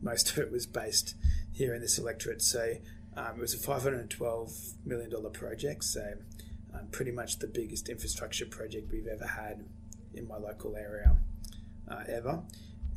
most 0.00 0.30
of 0.30 0.38
it 0.38 0.50
was 0.50 0.66
based 0.66 1.14
here 1.52 1.74
in 1.74 1.82
this 1.82 1.98
electorate. 1.98 2.40
So 2.40 2.74
um, 3.16 3.36
it 3.36 3.40
was 3.40 3.54
a 3.54 3.58
$512 3.58 4.86
million 4.86 5.10
project, 5.32 5.84
so 5.84 6.14
um, 6.72 6.88
pretty 6.90 7.10
much 7.10 7.38
the 7.38 7.46
biggest 7.46 7.88
infrastructure 7.88 8.46
project 8.46 8.90
we've 8.90 9.06
ever 9.06 9.26
had 9.26 9.66
in 10.14 10.26
my 10.26 10.38
local 10.38 10.76
area 10.76 11.16
uh, 11.88 12.04
ever. 12.08 12.42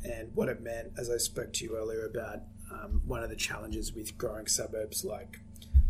And 0.04 0.34
what 0.34 0.48
it 0.48 0.62
meant, 0.62 0.92
as 0.96 1.10
I 1.10 1.18
spoke 1.18 1.52
to 1.54 1.64
you 1.64 1.76
earlier 1.76 2.06
about 2.06 2.40
um, 2.70 3.02
one 3.04 3.22
of 3.22 3.28
the 3.28 3.36
challenges 3.36 3.92
with 3.92 4.16
growing 4.16 4.46
suburbs 4.46 5.04
like 5.04 5.40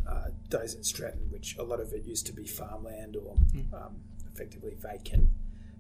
uh, 0.09 0.27
those 0.51 0.75
in 0.75 0.83
Stretton, 0.83 1.29
which 1.31 1.57
a 1.57 1.63
lot 1.63 1.81
of 1.81 1.93
it 1.93 2.05
used 2.05 2.27
to 2.27 2.33
be 2.33 2.47
farmland 2.47 3.17
or 3.17 3.37
mm. 3.55 3.65
effectively 4.33 4.75
vacant 4.81 5.29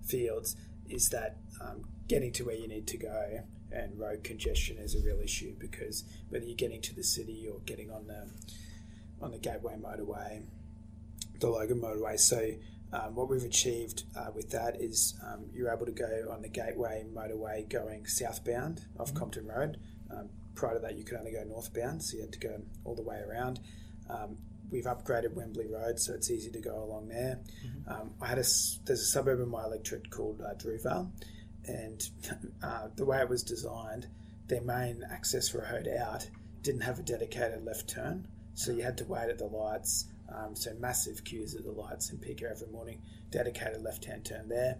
fields 0.04 0.56
is 0.88 1.08
that 1.10 1.38
um, 1.60 1.82
getting 2.08 2.32
to 2.32 2.44
where 2.44 2.56
you 2.56 2.68
need 2.68 2.86
to 2.86 2.98
go 2.98 3.40
and 3.72 3.98
road 3.98 4.22
congestion 4.22 4.78
is 4.78 4.94
a 4.94 5.00
real 5.04 5.20
issue 5.20 5.54
because 5.58 6.04
whether 6.28 6.44
you're 6.44 6.54
getting 6.54 6.80
to 6.80 6.94
the 6.94 7.02
city 7.02 7.48
or 7.50 7.60
getting 7.66 7.90
on 7.90 8.06
the 8.06 8.28
on 9.20 9.30
the 9.30 9.38
Gateway 9.38 9.76
motorway, 9.76 10.42
the 11.40 11.48
Logan 11.48 11.80
motorway. 11.80 12.18
So 12.18 12.50
um, 12.92 13.14
what 13.14 13.28
we've 13.28 13.44
achieved 13.44 14.04
uh, 14.16 14.30
with 14.34 14.50
that 14.50 14.80
is 14.80 15.14
um, 15.26 15.46
you're 15.52 15.72
able 15.72 15.86
to 15.86 15.92
go 15.92 16.28
on 16.30 16.42
the 16.42 16.48
Gateway 16.48 17.04
motorway 17.12 17.68
going 17.68 18.06
southbound 18.06 18.84
off 18.98 19.08
mm-hmm. 19.08 19.18
Compton 19.18 19.46
Road. 19.46 19.78
Um, 20.10 20.28
prior 20.54 20.74
to 20.74 20.80
that, 20.80 20.96
you 20.96 21.04
could 21.04 21.18
only 21.18 21.32
go 21.32 21.42
northbound, 21.44 22.02
so 22.02 22.16
you 22.16 22.22
had 22.22 22.32
to 22.32 22.38
go 22.38 22.62
all 22.84 22.94
the 22.94 23.02
way 23.02 23.20
around. 23.28 23.60
We've 24.74 24.86
upgraded 24.86 25.34
Wembley 25.34 25.68
Road, 25.68 26.00
so 26.00 26.14
it's 26.14 26.32
easy 26.32 26.50
to 26.50 26.58
go 26.58 26.82
along 26.82 27.06
there. 27.06 27.38
Mm-hmm. 27.64 27.92
Um, 27.92 28.10
I 28.20 28.26
had 28.26 28.38
a 28.38 28.46
there's 28.84 29.02
a 29.02 29.06
suburb 29.06 29.38
in 29.38 29.48
my 29.48 29.62
electorate 29.62 30.10
called 30.10 30.42
uh, 30.42 30.52
Drewvale, 30.54 31.12
and 31.64 32.02
uh, 32.62 32.88
the 32.96 33.04
way 33.04 33.20
it 33.20 33.28
was 33.28 33.44
designed, 33.44 34.08
their 34.48 34.62
main 34.62 35.04
access 35.08 35.54
road 35.54 35.86
out 35.86 36.28
didn't 36.62 36.80
have 36.80 36.98
a 36.98 37.02
dedicated 37.02 37.64
left 37.64 37.88
turn, 37.88 38.26
so 38.54 38.72
you 38.72 38.82
had 38.82 38.98
to 38.98 39.04
wait 39.04 39.30
at 39.30 39.38
the 39.38 39.46
lights. 39.46 40.06
Um, 40.28 40.56
so 40.56 40.74
massive 40.80 41.22
queues 41.22 41.54
at 41.54 41.62
the 41.62 41.70
lights 41.70 42.10
in 42.10 42.18
Pico 42.18 42.48
every 42.50 42.66
morning. 42.66 43.00
Dedicated 43.30 43.80
left-hand 43.80 44.24
turn 44.24 44.48
there, 44.48 44.78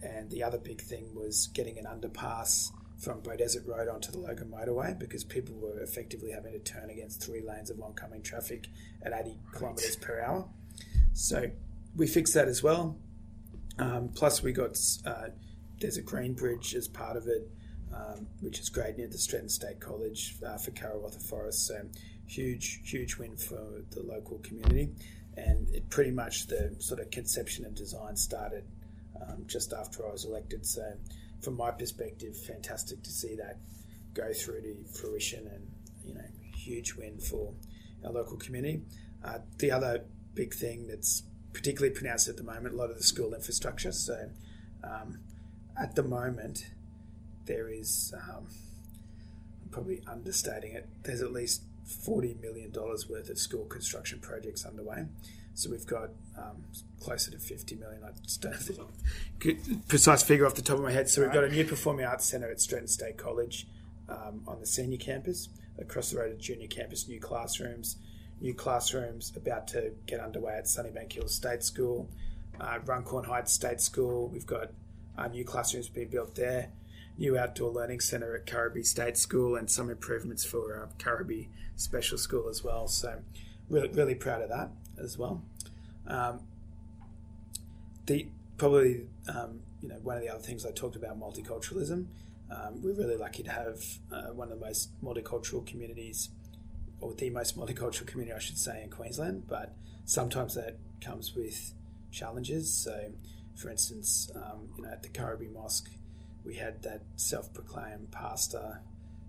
and 0.00 0.30
the 0.30 0.44
other 0.44 0.58
big 0.58 0.80
thing 0.80 1.12
was 1.12 1.48
getting 1.48 1.76
an 1.76 1.86
underpass 1.86 2.70
from 2.98 3.20
Beaudesert 3.20 3.66
Road 3.66 3.88
onto 3.88 4.12
the 4.12 4.18
Logan 4.18 4.52
motorway 4.54 4.98
because 4.98 5.24
people 5.24 5.54
were 5.56 5.80
effectively 5.80 6.30
having 6.30 6.52
to 6.52 6.58
turn 6.58 6.90
against 6.90 7.22
three 7.22 7.42
lanes 7.42 7.70
of 7.70 7.80
oncoming 7.80 8.22
traffic 8.22 8.68
at 9.02 9.12
80 9.12 9.36
kilometres 9.56 9.96
per 9.96 10.20
hour. 10.20 10.48
So 11.12 11.50
we 11.96 12.06
fixed 12.06 12.34
that 12.34 12.48
as 12.48 12.62
well. 12.62 12.96
Um, 13.78 14.08
plus, 14.14 14.42
we 14.42 14.52
got 14.52 14.78
uh, 15.04 15.28
there's 15.80 15.96
a 15.96 16.02
green 16.02 16.34
bridge 16.34 16.74
as 16.74 16.88
part 16.88 17.16
of 17.16 17.26
it, 17.26 17.50
um, 17.92 18.26
which 18.40 18.60
is 18.60 18.68
great 18.68 18.96
near 18.96 19.08
the 19.08 19.18
Stretton 19.18 19.48
State 19.48 19.80
College 19.80 20.36
uh, 20.46 20.56
for 20.56 20.70
Karawatha 20.70 21.22
Forest. 21.22 21.66
So 21.66 21.80
huge, 22.26 22.80
huge 22.84 23.16
win 23.16 23.36
for 23.36 23.82
the 23.90 24.02
local 24.02 24.38
community, 24.38 24.90
and 25.36 25.68
it 25.70 25.88
pretty 25.90 26.10
much 26.10 26.46
the 26.46 26.74
sort 26.78 27.00
of 27.00 27.10
conception 27.10 27.64
and 27.64 27.74
design 27.74 28.16
started 28.16 28.64
um, 29.20 29.44
just 29.46 29.72
after 29.72 30.06
I 30.06 30.12
was 30.12 30.24
elected. 30.24 30.64
So 30.66 30.94
from 31.44 31.56
my 31.56 31.70
perspective, 31.70 32.36
fantastic 32.36 33.02
to 33.02 33.10
see 33.10 33.36
that 33.36 33.58
go 34.14 34.32
through 34.32 34.62
to 34.62 34.76
fruition 34.98 35.46
and, 35.46 35.68
you 36.04 36.14
know, 36.14 36.24
huge 36.56 36.94
win 36.94 37.18
for 37.18 37.52
our 38.04 38.12
local 38.12 38.36
community. 38.36 38.80
Uh, 39.24 39.38
the 39.58 39.70
other 39.70 40.04
big 40.34 40.54
thing 40.54 40.86
that's 40.86 41.24
particularly 41.52 41.94
pronounced 41.94 42.28
at 42.28 42.36
the 42.36 42.42
moment, 42.42 42.74
a 42.74 42.76
lot 42.76 42.90
of 42.90 42.96
the 42.96 43.02
school 43.02 43.34
infrastructure. 43.34 43.92
So 43.92 44.30
um, 44.82 45.18
at 45.80 45.94
the 45.94 46.02
moment, 46.02 46.70
there 47.46 47.68
is, 47.68 48.12
um, 48.16 48.48
I'm 49.62 49.68
probably 49.70 50.02
understating 50.06 50.72
it, 50.72 50.88
there's 51.02 51.22
at 51.22 51.32
least 51.32 51.62
$40 51.86 52.40
million 52.40 52.72
worth 52.74 53.28
of 53.28 53.38
school 53.38 53.66
construction 53.66 54.18
projects 54.20 54.64
underway. 54.64 55.04
So 55.54 55.70
we've 55.70 55.86
got 55.86 56.10
um, 56.36 56.64
closer 57.00 57.30
to 57.30 57.38
50 57.38 57.76
million. 57.76 58.02
I 58.04 58.10
just 58.22 58.42
don't 58.42 58.52
have 58.52 58.66
the 58.66 59.56
precise 59.88 60.22
figure 60.22 60.46
off 60.46 60.54
the 60.54 60.62
top 60.62 60.78
of 60.78 60.82
my 60.82 60.90
head. 60.90 61.08
So 61.08 61.22
we've 61.22 61.32
got 61.32 61.44
a 61.44 61.48
new 61.48 61.64
performing 61.64 62.04
arts 62.04 62.26
centre 62.26 62.50
at 62.50 62.60
Stretton 62.60 62.88
State 62.88 63.16
College 63.16 63.68
um, 64.08 64.42
on 64.46 64.60
the 64.60 64.66
senior 64.66 64.98
campus. 64.98 65.48
Across 65.78 66.12
the 66.12 66.18
road 66.18 66.32
at 66.32 66.38
junior 66.38 66.68
campus, 66.68 67.08
new 67.08 67.20
classrooms. 67.20 67.96
New 68.40 68.54
classrooms 68.54 69.32
about 69.36 69.66
to 69.68 69.92
get 70.06 70.20
underway 70.20 70.56
at 70.56 70.64
Sunnybank 70.64 71.12
Hills 71.12 71.34
State 71.34 71.62
School. 71.62 72.08
Uh, 72.60 72.78
Runcorn 72.84 73.24
Heights 73.24 73.52
State 73.52 73.80
School. 73.80 74.28
We've 74.28 74.46
got 74.46 74.70
uh, 75.18 75.28
new 75.28 75.44
classrooms 75.44 75.88
being 75.88 76.08
built 76.08 76.34
there. 76.36 76.68
New 77.18 77.38
outdoor 77.38 77.70
learning 77.70 78.00
centre 78.00 78.36
at 78.36 78.46
Kuraby 78.46 78.86
State 78.86 79.16
School 79.16 79.56
and 79.56 79.70
some 79.70 79.90
improvements 79.90 80.44
for 80.44 80.88
uh, 81.04 81.14
Special 81.76 82.18
School 82.18 82.48
as 82.48 82.62
well. 82.62 82.86
So, 82.86 83.20
really, 83.68 83.88
really 83.88 84.14
proud 84.14 84.42
of 84.42 84.48
that 84.50 84.70
as 84.98 85.18
well. 85.18 85.42
Um, 86.06 86.40
the 88.06 88.28
probably 88.58 89.06
um, 89.28 89.60
you 89.80 89.88
know 89.88 89.96
one 90.02 90.16
of 90.16 90.22
the 90.22 90.28
other 90.28 90.42
things 90.42 90.64
I 90.66 90.70
talked 90.70 90.96
about 90.96 91.18
multiculturalism. 91.18 92.06
Um, 92.50 92.82
we're 92.82 92.94
really 92.94 93.16
lucky 93.16 93.42
to 93.42 93.50
have 93.50 93.82
uh, 94.12 94.32
one 94.32 94.52
of 94.52 94.60
the 94.60 94.64
most 94.64 94.90
multicultural 95.02 95.66
communities, 95.66 96.28
or 97.00 97.14
the 97.14 97.30
most 97.30 97.58
multicultural 97.58 98.06
community, 98.06 98.36
I 98.36 98.38
should 98.38 98.58
say, 98.58 98.82
in 98.82 98.90
Queensland. 98.90 99.44
But 99.48 99.74
sometimes 100.04 100.54
that 100.54 100.76
comes 101.00 101.34
with 101.34 101.72
challenges. 102.10 102.72
So, 102.72 103.12
for 103.56 103.70
instance, 103.70 104.30
um, 104.34 104.68
you 104.76 104.82
know, 104.82 104.90
at 104.90 105.02
the 105.02 105.08
Kuraby 105.08 105.52
Mosque, 105.52 105.90
we 106.44 106.56
had 106.56 106.82
that 106.82 107.02
self-proclaimed 107.16 108.10
pastor 108.10 108.82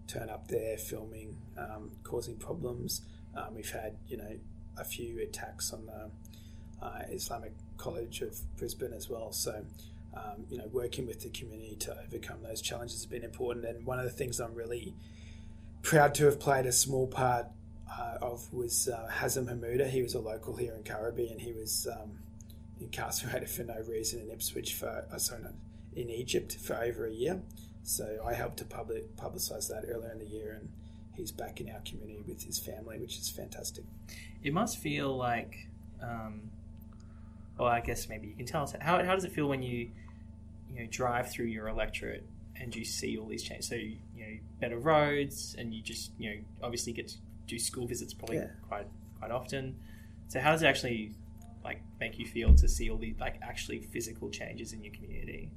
turn 0.08 0.30
up 0.30 0.48
there 0.50 0.78
filming, 0.78 1.38
um, 1.58 1.92
causing 2.04 2.36
problems. 2.36 3.02
Um, 3.36 3.56
we've 3.56 3.72
had 3.72 3.98
you 4.08 4.18
know 4.18 4.38
a 4.78 4.84
few 4.84 5.20
attacks 5.22 5.74
on 5.74 5.86
the 5.86 6.86
uh, 6.86 7.02
Islamic 7.10 7.54
College 7.78 8.22
of 8.22 8.40
Brisbane 8.58 8.94
as 8.94 9.10
well. 9.10 9.32
So, 9.32 9.66
um, 10.16 10.46
you 10.50 10.58
know, 10.58 10.68
working 10.72 11.06
with 11.08 11.22
the 11.22 11.30
community 11.30 11.76
to 11.82 11.98
overcome 12.06 12.44
those 12.44 12.62
challenges 12.62 12.98
has 12.98 13.06
been 13.06 13.24
important. 13.24 13.66
And 13.66 13.86
one 13.86 14.00
of 14.00 14.06
the 14.06 14.12
things 14.12 14.40
I'm 14.40 14.54
really 14.54 14.96
proud 15.82 16.16
to 16.16 16.26
have 16.26 16.40
played 16.40 16.66
a 16.66 16.72
small 16.72 17.08
part 17.08 17.48
uh, 17.92 18.18
of 18.22 18.52
was 18.54 18.90
uh, 18.90 19.10
Hazem 19.20 19.48
Hamouda. 19.50 19.88
He 19.88 20.02
was 20.02 20.16
a 20.16 20.20
local 20.20 20.56
here 20.56 20.74
in 20.74 20.84
Kuraby, 20.84 21.32
and 21.32 21.40
he 21.40 21.54
was 21.54 21.88
um, 21.92 22.20
incarcerated 22.80 23.50
for 23.50 23.64
no 23.64 23.80
reason 23.88 24.22
in 24.22 24.30
Ipswich 24.30 24.74
for 24.74 25.06
uh, 25.12 25.18
sorry, 25.18 25.44
in 25.96 26.10
Egypt 26.10 26.58
for 26.62 26.76
over 26.76 27.06
a 27.06 27.12
year. 27.12 27.42
So 27.84 28.20
I 28.26 28.34
helped 28.34 28.58
to 28.58 28.66
public, 28.66 29.16
publicise 29.16 29.70
that 29.70 29.86
earlier 29.88 30.12
in 30.12 30.20
the 30.20 30.26
year, 30.26 30.58
and 30.60 30.70
he's 31.16 31.32
back 31.32 31.62
in 31.62 31.70
our 31.70 31.80
community 31.86 32.24
with 32.28 32.44
his 32.44 32.60
family, 32.60 33.00
which 33.00 33.18
is 33.18 33.30
fantastic. 33.30 33.84
It 34.44 34.54
must 34.54 34.78
feel 34.78 35.16
like, 35.16 35.68
um, 36.02 36.52
well, 37.58 37.68
I 37.70 37.80
guess 37.82 38.08
maybe 38.10 38.28
you 38.28 38.34
can 38.36 38.46
tell 38.46 38.64
us 38.64 38.74
how, 38.80 39.04
how 39.04 39.14
does 39.16 39.24
it 39.26 39.32
feel 39.32 39.48
when 39.48 39.62
you 39.64 39.90
you 40.70 40.80
know 40.82 40.88
drive 40.90 41.32
through 41.32 41.46
your 41.46 41.68
electorate 41.68 42.26
and 42.60 42.76
you 42.76 42.86
see 42.86 43.18
all 43.18 43.28
these 43.28 43.44
changes? 43.44 43.68
So 43.68 43.76
you 43.76 43.98
know 44.18 44.38
better 44.60 44.78
roads, 44.78 45.56
and 45.58 45.74
you 45.74 45.82
just 45.82 46.12
you 46.18 46.30
know 46.32 46.36
obviously 46.64 46.94
get 46.94 47.08
to 47.10 47.16
do 47.48 47.58
school 47.60 47.88
visits 47.88 48.14
probably 48.14 48.38
Yeah. 48.38 48.48
quite 48.68 48.88
quite 49.20 49.32
often. 49.32 49.76
So 50.28 50.40
how 50.40 50.52
does 50.52 50.64
it 50.64 50.68
actually 50.68 51.12
like 51.64 51.82
make 52.00 52.20
you 52.20 52.26
feel 52.26 52.54
to 52.56 52.68
see 52.68 52.90
all 52.90 52.98
these 52.98 53.16
like 53.20 53.36
actually 53.42 53.80
physical 53.80 54.30
changes 54.30 54.74
in 54.74 54.84
your 54.84 54.94
community? 54.94 55.50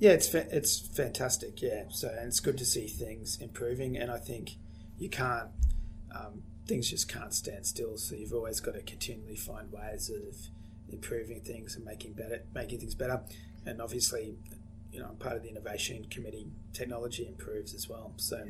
Yeah, 0.00 0.12
it's 0.12 0.28
fa- 0.28 0.46
it's 0.50 0.78
fantastic. 0.78 1.60
Yeah, 1.60 1.84
so 1.90 2.08
and 2.08 2.28
it's 2.28 2.40
good 2.40 2.56
to 2.58 2.64
see 2.64 2.86
things 2.86 3.38
improving, 3.40 3.96
and 3.98 4.10
I 4.10 4.18
think 4.18 4.52
you 4.98 5.08
can't 5.08 5.48
um, 6.14 6.42
things 6.66 6.90
just 6.90 7.08
can't 7.08 7.32
stand 7.32 7.66
still. 7.66 7.96
So 7.96 8.14
you've 8.14 8.32
always 8.32 8.60
got 8.60 8.74
to 8.74 8.82
continually 8.82 9.36
find 9.36 9.72
ways 9.72 10.10
of 10.10 10.36
improving 10.92 11.40
things 11.40 11.76
and 11.76 11.84
making 11.84 12.12
better, 12.12 12.42
making 12.54 12.80
things 12.80 12.94
better. 12.94 13.22
And 13.66 13.80
obviously, 13.80 14.36
you 14.92 15.00
know, 15.00 15.06
I'm 15.08 15.16
part 15.16 15.36
of 15.36 15.42
the 15.42 15.48
innovation 15.48 16.06
committee. 16.10 16.46
Technology 16.72 17.26
improves 17.26 17.74
as 17.74 17.88
well. 17.88 18.12
So 18.16 18.42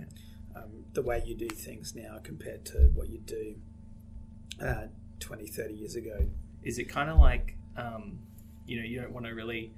um, 0.54 0.84
the 0.92 1.02
way 1.02 1.22
you 1.24 1.34
do 1.34 1.48
things 1.48 1.94
now 1.94 2.18
compared 2.22 2.64
to 2.66 2.90
what 2.94 3.08
you 3.08 3.18
do 3.18 3.56
uh, 4.62 4.86
20, 5.20 5.46
30 5.46 5.74
years 5.74 5.94
ago. 5.94 6.28
Is 6.62 6.78
it 6.78 6.84
kind 6.84 7.08
of 7.08 7.18
like 7.18 7.56
um, 7.76 8.18
you 8.66 8.78
know 8.78 8.84
you 8.84 9.00
don't 9.00 9.12
want 9.12 9.26
to 9.26 9.32
really 9.32 9.72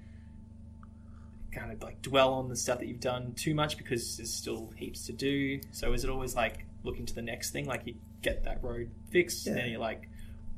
kind 1.53 1.73
of 1.73 1.83
like 1.83 2.01
dwell 2.03 2.33
on 2.35 2.49
the 2.49 2.57
stuff 2.57 2.79
that 2.79 2.87
you've 2.87 3.01
done 3.01 3.33
too 3.35 3.55
much 3.55 3.77
because 3.77 4.17
there's 4.17 4.33
still 4.33 4.73
heaps 4.77 5.07
to 5.07 5.13
do. 5.13 5.61
So 5.73 5.93
is 5.93 6.05
it 6.05 6.11
always 6.11 6.35
like 6.35 6.65
looking 6.85 7.07
to 7.07 7.15
the 7.15 7.23
next 7.23 7.51
thing? 7.51 7.67
Like 7.67 7.83
you 7.87 7.95
get 8.23 8.45
that 8.45 8.63
road 8.63 8.91
fixed, 9.11 9.47
and 9.47 9.57
then 9.57 9.71
you're 9.71 9.81
like, 9.81 10.09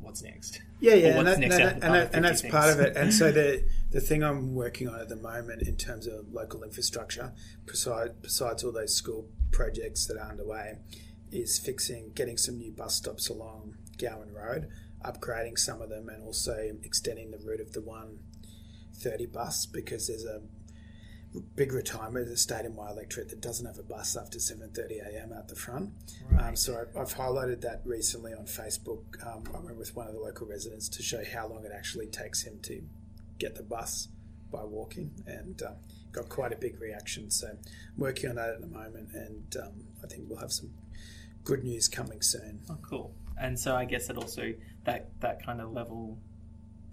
what's 0.00 0.22
next? 0.22 0.60
Yeah, 0.80 0.94
yeah, 0.94 1.18
and, 1.18 1.26
that, 1.26 1.38
next 1.38 1.54
and, 1.54 1.62
that- 1.62 1.72
and, 1.84 1.94
that- 1.94 2.14
and 2.14 2.26
50 2.26 2.28
that's 2.28 2.42
part 2.42 2.70
of 2.72 2.80
it. 2.80 2.96
And 2.96 3.12
so 3.14 3.30
the 3.40 3.64
the 3.90 4.00
thing 4.00 4.22
I'm 4.22 4.54
working 4.54 4.88
on 4.88 5.00
at 5.00 5.08
the 5.08 5.16
moment 5.16 5.62
in 5.62 5.76
terms 5.76 6.06
of 6.06 6.32
local 6.32 6.62
infrastructure, 6.62 7.32
besides, 7.66 8.12
besides 8.20 8.64
all 8.64 8.72
those 8.72 8.94
school 8.94 9.28
projects 9.50 10.06
that 10.06 10.16
are 10.16 10.28
underway, 10.30 10.78
is 11.30 11.58
fixing, 11.58 12.10
getting 12.14 12.36
some 12.36 12.58
new 12.58 12.72
bus 12.72 12.96
stops 12.96 13.28
along 13.28 13.76
Gowan 13.98 14.32
Road, 14.32 14.68
upgrading 15.04 15.58
some 15.58 15.80
of 15.82 15.88
them, 15.90 16.08
and 16.08 16.22
also 16.22 16.72
extending 16.82 17.30
the 17.30 17.38
route 17.38 17.60
of 17.60 17.72
the 17.72 17.80
130 17.82 19.26
bus 19.26 19.66
because 19.66 20.08
there's 20.08 20.24
a 20.24 20.40
big 21.40 21.72
retirement 21.72 22.28
estate 22.28 22.64
in 22.66 22.76
my 22.76 22.90
electorate 22.90 23.30
that 23.30 23.40
doesn't 23.40 23.66
have 23.66 23.78
a 23.78 23.82
bus 23.82 24.16
after 24.16 24.38
7:30 24.38 25.00
a.m. 25.06 25.32
out 25.32 25.48
the 25.48 25.54
front. 25.54 25.90
Um, 26.38 26.56
so 26.56 26.84
I, 26.94 27.00
I've 27.00 27.14
highlighted 27.14 27.60
that 27.62 27.80
recently 27.84 28.34
on 28.34 28.44
Facebook. 28.44 29.02
Um, 29.26 29.44
I 29.54 29.58
went 29.60 29.78
with 29.78 29.96
one 29.96 30.08
of 30.08 30.14
the 30.14 30.20
local 30.20 30.46
residents 30.46 30.88
to 30.90 31.02
show 31.02 31.22
how 31.24 31.48
long 31.48 31.64
it 31.64 31.72
actually 31.74 32.06
takes 32.06 32.42
him 32.42 32.58
to 32.62 32.82
get 33.38 33.54
the 33.54 33.62
bus 33.62 34.08
by 34.50 34.62
walking, 34.64 35.10
and 35.26 35.62
um, 35.62 35.76
got 36.12 36.28
quite 36.28 36.52
a 36.52 36.56
big 36.56 36.80
reaction. 36.80 37.30
So 37.30 37.48
I'm 37.48 37.58
working 37.96 38.28
on 38.28 38.36
that 38.36 38.50
at 38.50 38.60
the 38.60 38.66
moment, 38.66 39.10
and 39.14 39.56
um, 39.56 39.72
I 40.04 40.06
think 40.06 40.24
we'll 40.28 40.40
have 40.40 40.52
some 40.52 40.70
good 41.44 41.64
news 41.64 41.88
coming 41.88 42.20
soon. 42.20 42.60
Oh, 42.70 42.76
cool. 42.82 43.14
And 43.40 43.58
so 43.58 43.74
I 43.74 43.86
guess 43.86 44.06
that 44.08 44.16
also 44.16 44.52
that 44.84 45.08
that 45.20 45.44
kind 45.44 45.60
of 45.60 45.72
level 45.72 46.18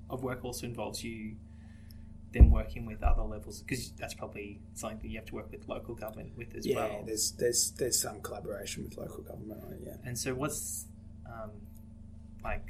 of 0.09 0.23
work 0.23 0.43
also 0.43 0.65
involves 0.65 1.03
you 1.03 1.35
then 2.31 2.51
working 2.51 2.85
with 2.85 3.01
other 3.03 3.23
levels 3.23 3.61
because 3.61 3.91
that's 3.91 4.13
probably 4.13 4.59
something 4.73 4.99
that 5.01 5.07
you 5.07 5.17
have 5.17 5.25
to 5.25 5.35
work 5.35 5.51
with 5.51 5.67
local 5.67 5.95
government 5.95 6.31
with 6.37 6.55
as 6.55 6.65
yeah, 6.65 6.75
well. 6.75 7.03
there's 7.05 7.31
there's 7.31 7.71
there's 7.71 7.99
some 7.99 8.21
collaboration 8.21 8.83
with 8.83 8.97
local 8.97 9.23
government 9.23 9.61
on 9.65 9.73
it. 9.73 9.81
Yeah. 9.85 9.93
And 10.05 10.17
so 10.17 10.33
what's 10.35 10.85
um, 11.25 11.51
like 12.43 12.65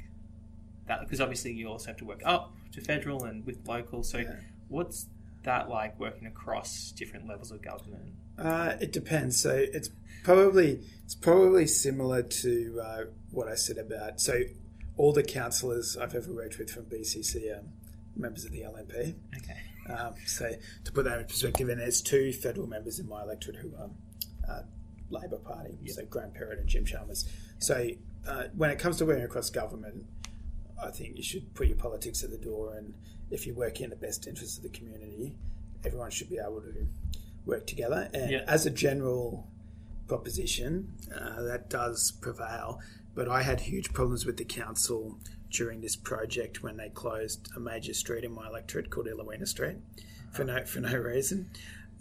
that? 0.86 1.00
Because 1.00 1.20
obviously 1.20 1.52
you 1.52 1.68
also 1.68 1.88
have 1.88 1.98
to 1.98 2.04
work 2.04 2.22
up 2.24 2.54
to 2.72 2.80
federal 2.80 3.24
and 3.24 3.44
with 3.44 3.66
local. 3.66 4.02
So 4.02 4.18
Yeah. 4.18 4.36
what's 4.68 5.06
that 5.42 5.68
like 5.68 5.98
working 5.98 6.26
across 6.26 6.92
different 6.92 7.26
levels 7.28 7.50
of 7.50 7.62
government? 7.62 8.14
Uh, 8.38 8.76
it 8.80 8.92
depends. 8.92 9.38
So 9.40 9.54
it's 9.54 9.90
probably 10.24 10.80
it's 11.04 11.14
probably 11.14 11.66
similar 11.66 12.22
to 12.22 12.80
uh, 12.82 13.04
what 13.30 13.48
I 13.48 13.54
said 13.56 13.76
about. 13.76 14.20
So 14.20 14.42
all 14.96 15.12
the 15.12 15.22
councillors 15.22 15.96
I've 15.96 16.14
ever 16.14 16.32
worked 16.32 16.58
with 16.58 16.70
from 16.70 16.84
BCC 16.84 17.50
are 17.56 17.62
members 18.16 18.44
of 18.44 18.52
the 18.52 18.60
LNP. 18.62 19.14
Okay. 19.36 19.92
Um, 19.92 20.14
so 20.26 20.52
to 20.84 20.92
put 20.92 21.04
that 21.04 21.18
in 21.20 21.24
perspective, 21.26 21.68
and 21.68 21.80
there's 21.80 22.00
two 22.02 22.32
federal 22.32 22.66
members 22.66 22.98
in 22.98 23.08
my 23.08 23.22
electorate 23.22 23.56
who 23.56 23.72
are 23.76 23.90
uh, 24.48 24.62
Labor 25.10 25.38
Party, 25.38 25.78
so 25.86 26.04
Graham 26.04 26.30
Perrett 26.30 26.60
and 26.60 26.68
Jim 26.68 26.84
Chalmers. 26.84 27.26
So 27.58 27.88
uh, 28.26 28.44
when 28.54 28.70
it 28.70 28.78
comes 28.78 28.98
to 28.98 29.06
working 29.06 29.24
across 29.24 29.50
government, 29.50 30.06
I 30.82 30.90
think 30.90 31.16
you 31.16 31.22
should 31.22 31.52
put 31.54 31.66
your 31.66 31.76
politics 31.76 32.22
at 32.22 32.30
the 32.30 32.38
door, 32.38 32.74
and 32.76 32.94
if 33.30 33.46
you 33.46 33.54
work 33.54 33.80
in 33.80 33.90
the 33.90 33.96
best 33.96 34.26
interest 34.26 34.58
of 34.58 34.62
the 34.62 34.70
community, 34.70 35.34
everyone 35.84 36.10
should 36.10 36.28
be 36.28 36.38
able 36.38 36.60
to 36.60 36.86
work 37.46 37.66
together. 37.66 38.08
And 38.14 38.30
Yeah. 38.30 38.44
as 38.46 38.66
a 38.66 38.70
general 38.70 39.46
proposition, 40.06 40.92
uh, 41.14 41.42
that 41.42 41.70
does 41.70 42.12
prevail. 42.12 42.80
But 43.14 43.28
I 43.28 43.42
had 43.42 43.60
huge 43.60 43.92
problems 43.92 44.24
with 44.26 44.36
the 44.36 44.44
council 44.44 45.18
during 45.50 45.80
this 45.80 45.96
project 45.96 46.62
when 46.62 46.76
they 46.76 46.88
closed 46.88 47.48
a 47.56 47.60
major 47.60 47.94
street 47.94 48.24
in 48.24 48.32
my 48.32 48.46
electorate 48.46 48.90
called 48.90 49.06
Illaweena 49.06 49.46
Street 49.46 49.76
for 50.32 50.44
no 50.44 50.64
for 50.64 50.80
no 50.80 50.96
reason. 50.96 51.50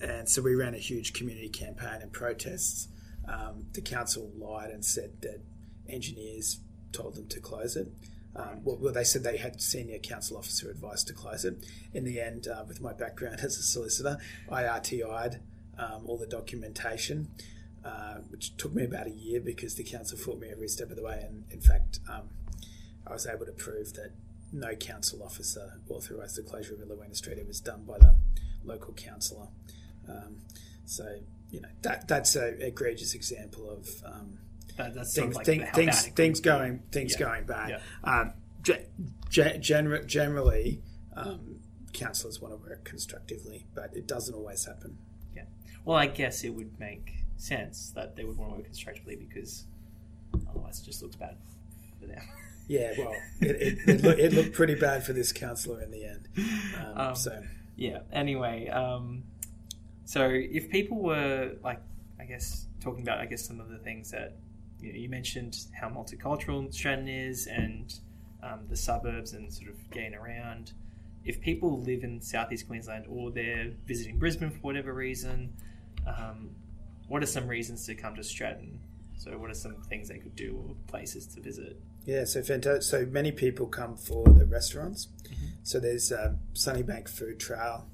And 0.01 0.29
so 0.29 0.41
we 0.41 0.55
ran 0.55 0.73
a 0.73 0.79
huge 0.79 1.13
community 1.13 1.49
campaign 1.49 2.01
and 2.01 2.12
protests. 2.12 2.88
Um, 3.27 3.65
the 3.73 3.81
council 3.81 4.31
lied 4.38 4.71
and 4.71 4.83
said 4.83 5.12
that 5.21 5.41
engineers 5.88 6.62
told 6.91 7.15
them 7.15 7.27
to 7.27 7.39
close 7.39 7.75
it. 7.75 7.91
Um, 8.35 8.63
well, 8.63 8.77
well, 8.79 8.93
they 8.93 9.03
said 9.03 9.23
they 9.23 9.38
had 9.38 9.62
senior 9.62 9.97
council 9.99 10.38
officer 10.38 10.69
advice 10.69 11.03
to 11.05 11.13
close 11.13 11.43
it. 11.45 11.57
In 11.93 12.05
the 12.05 12.21
end, 12.21 12.47
uh, 12.47 12.63
with 12.67 12.79
my 12.79 12.93
background 12.93 13.39
as 13.43 13.57
a 13.57 13.63
solicitor, 13.63 14.17
I 14.49 14.63
RTI'd 14.63 15.39
um, 15.77 16.03
all 16.05 16.17
the 16.17 16.27
documentation, 16.27 17.29
uh, 17.83 18.15
which 18.29 18.55
took 18.57 18.73
me 18.73 18.83
about 18.83 19.07
a 19.07 19.12
year 19.12 19.39
because 19.41 19.75
the 19.75 19.83
council 19.83 20.17
fought 20.17 20.39
me 20.39 20.49
every 20.49 20.67
step 20.67 20.89
of 20.89 20.95
the 20.95 21.03
way. 21.03 21.23
And 21.25 21.45
in 21.51 21.62
fact, 21.62 21.99
um, 22.09 22.29
I 23.10 23.13
was 23.13 23.26
able 23.28 23.45
to 23.45 23.52
prove 23.52 23.93
that 23.93 24.12
no 24.52 24.76
council 24.76 25.24
officer 25.24 25.80
authorised 25.89 26.38
the 26.38 26.43
closure 26.43 26.74
of 26.74 26.80
Illaweena 26.80 27.15
Street. 27.15 27.38
It 27.38 27.48
was 27.48 27.60
done 27.60 27.84
by 27.86 27.98
the 27.98 28.15
local 28.63 28.93
councillor. 28.93 29.48
Um, 30.08 30.38
so, 30.86 31.19
you 31.52 31.62
know, 31.62 31.69
that 31.82 32.08
that's 32.08 32.36
an 32.36 32.58
egregious 32.62 33.13
example 33.13 33.69
of 33.69 33.88
um, 34.06 34.38
That, 34.78 34.93
sort 34.93 35.08
things 35.08 35.17
of 35.17 35.36
like 35.36 35.45
thing, 35.45 35.60
things 35.74 35.76
bad 35.76 36.06
it 36.06 36.08
could 36.10 36.15
things 36.15 36.39
going 36.39 36.80
things 36.91 37.13
Yeah. 37.13 37.19
going 37.19 37.45
bad. 37.45 37.69
Yeah. 37.69 37.82
Um, 38.04 38.34
ge- 38.63 38.88
gener- 39.30 40.06
generally, 40.06 40.82
um, 41.15 41.60
councillors 41.93 42.39
want 42.41 42.54
to 42.54 42.69
work 42.69 42.84
constructively, 42.84 43.65
but 43.76 43.95
it 43.95 44.08
doesn't 44.08 44.34
always 44.36 44.65
happen. 44.65 44.98
Yeah. 45.36 45.43
Well, 45.86 45.98
I 45.98 46.08
guess 46.08 46.43
it 46.43 46.50
would 46.50 46.80
make 46.80 47.13
sense 47.38 47.91
that 47.95 48.15
they 48.15 48.24
would 48.24 48.38
want 48.38 48.52
to 48.52 48.56
work 48.58 48.65
constructively 48.65 49.15
because 49.15 49.65
otherwise 50.50 50.80
it 50.80 50.86
just 50.86 51.02
looks 51.02 51.15
bad 51.15 51.38
for 52.00 52.08
them. 52.08 52.22
Yeah, 52.69 52.93
well, 52.99 53.15
it, 53.41 53.55
it, 53.55 53.77
it, 53.88 54.03
look, 54.03 54.19
it 54.19 54.32
looked 54.32 54.53
pretty 54.53 54.75
bad 54.75 55.03
for 55.03 55.12
this 55.12 55.34
councillor 55.34 55.82
in 55.82 55.89
the 55.89 56.05
end. 56.05 56.29
Um, 56.77 56.97
Um, 56.97 57.15
so, 57.15 57.43
Yeah. 57.75 58.01
Anyway, 58.13 58.67
um, 58.69 59.23
so 60.05 60.29
if 60.29 60.69
people 60.69 61.01
were 61.01 61.55
like, 61.63 61.82
I 62.19 62.25
guess 62.25 62.67
talking 62.79 63.01
about, 63.01 63.17
I 63.17 63.25
guess 63.25 63.45
some 63.45 63.60
of 63.60 63.69
the 63.69 63.79
things 63.79 64.12
that 64.12 64.38
you, 64.79 64.93
know, 64.93 64.99
you 64.99 65.10
mentioned 65.10 65.58
how 65.73 65.89
multicultural 65.89 66.71
Stretton 66.71 67.08
is 67.08 67.47
and 67.47 67.91
um, 68.43 68.62
the 68.69 68.77
suburbs 68.77 69.34
and 69.34 69.51
sort 69.51 69.69
of 69.69 69.89
getting 69.89 70.13
around. 70.13 70.73
If 71.25 71.41
people 71.41 71.82
live 71.82 72.03
in 72.03 72.21
southeast 72.21 72.67
Queensland 72.67 73.05
or 73.10 73.32
they're 73.32 73.71
visiting 73.88 74.19
Brisbane 74.19 74.51
for 74.51 74.60
whatever 74.60 74.93
reason, 74.93 75.53
um, 76.05 76.51
what 77.08 77.23
are 77.23 77.27
some 77.27 77.47
reasons 77.47 77.86
to 77.88 77.95
come 77.95 78.15
to 78.15 78.23
Stretton? 78.23 78.79
So, 79.17 79.38
what 79.39 79.49
are 79.49 79.55
some 79.55 79.82
things 79.89 80.08
they 80.08 80.19
could 80.19 80.36
do 80.36 80.63
or 80.67 80.75
places 80.88 81.25
to 81.27 81.41
visit? 81.41 81.82
Yeah, 82.05 82.25
so 82.25 82.41
fantastic. 82.41 82.83
So 82.83 83.05
many 83.05 83.31
people 83.31 83.67
come 83.67 83.95
for 83.95 84.23
the 84.27 84.45
restaurants. 84.45 85.07
Mm-hmm. 85.23 85.45
So 85.63 85.79
there's 85.79 86.12
uh, 86.12 86.33
Sunnybank 86.53 87.09
Food 87.09 87.39
Trail, 87.39 87.88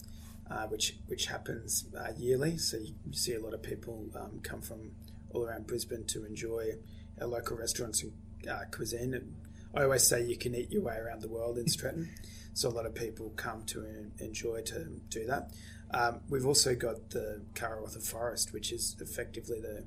uh, 0.49 0.67
which 0.67 0.97
which 1.07 1.25
happens 1.25 1.85
uh, 1.97 2.11
yearly. 2.17 2.57
So 2.57 2.77
you, 2.77 2.93
you 3.05 3.13
see 3.13 3.33
a 3.33 3.41
lot 3.41 3.53
of 3.53 3.61
people 3.61 4.07
um, 4.15 4.39
come 4.43 4.61
from 4.61 4.91
all 5.31 5.45
around 5.45 5.67
Brisbane 5.67 6.05
to 6.05 6.25
enjoy 6.25 6.73
our 7.19 7.27
local 7.27 7.57
restaurants 7.57 8.03
and 8.03 8.13
uh, 8.49 8.61
cuisine. 8.71 9.13
And 9.13 9.35
I 9.73 9.83
always 9.83 10.07
say 10.07 10.23
you 10.23 10.37
can 10.37 10.55
eat 10.55 10.71
your 10.71 10.83
way 10.83 10.95
around 10.95 11.21
the 11.21 11.29
world 11.29 11.57
in 11.57 11.67
Stretton. 11.67 12.09
So 12.55 12.69
a 12.69 12.71
lot 12.71 12.85
of 12.85 12.95
people 12.95 13.33
come 13.35 13.63
to 13.65 13.85
enjoy 14.19 14.61
to 14.61 14.85
do 15.09 15.25
that. 15.25 15.51
Um, 15.91 16.21
we've 16.29 16.45
also 16.45 16.73
got 16.73 17.09
the 17.09 17.41
Karawatha 17.53 18.01
Forest, 18.01 18.53
which 18.53 18.71
is 18.71 18.95
effectively 19.01 19.59
the 19.59 19.83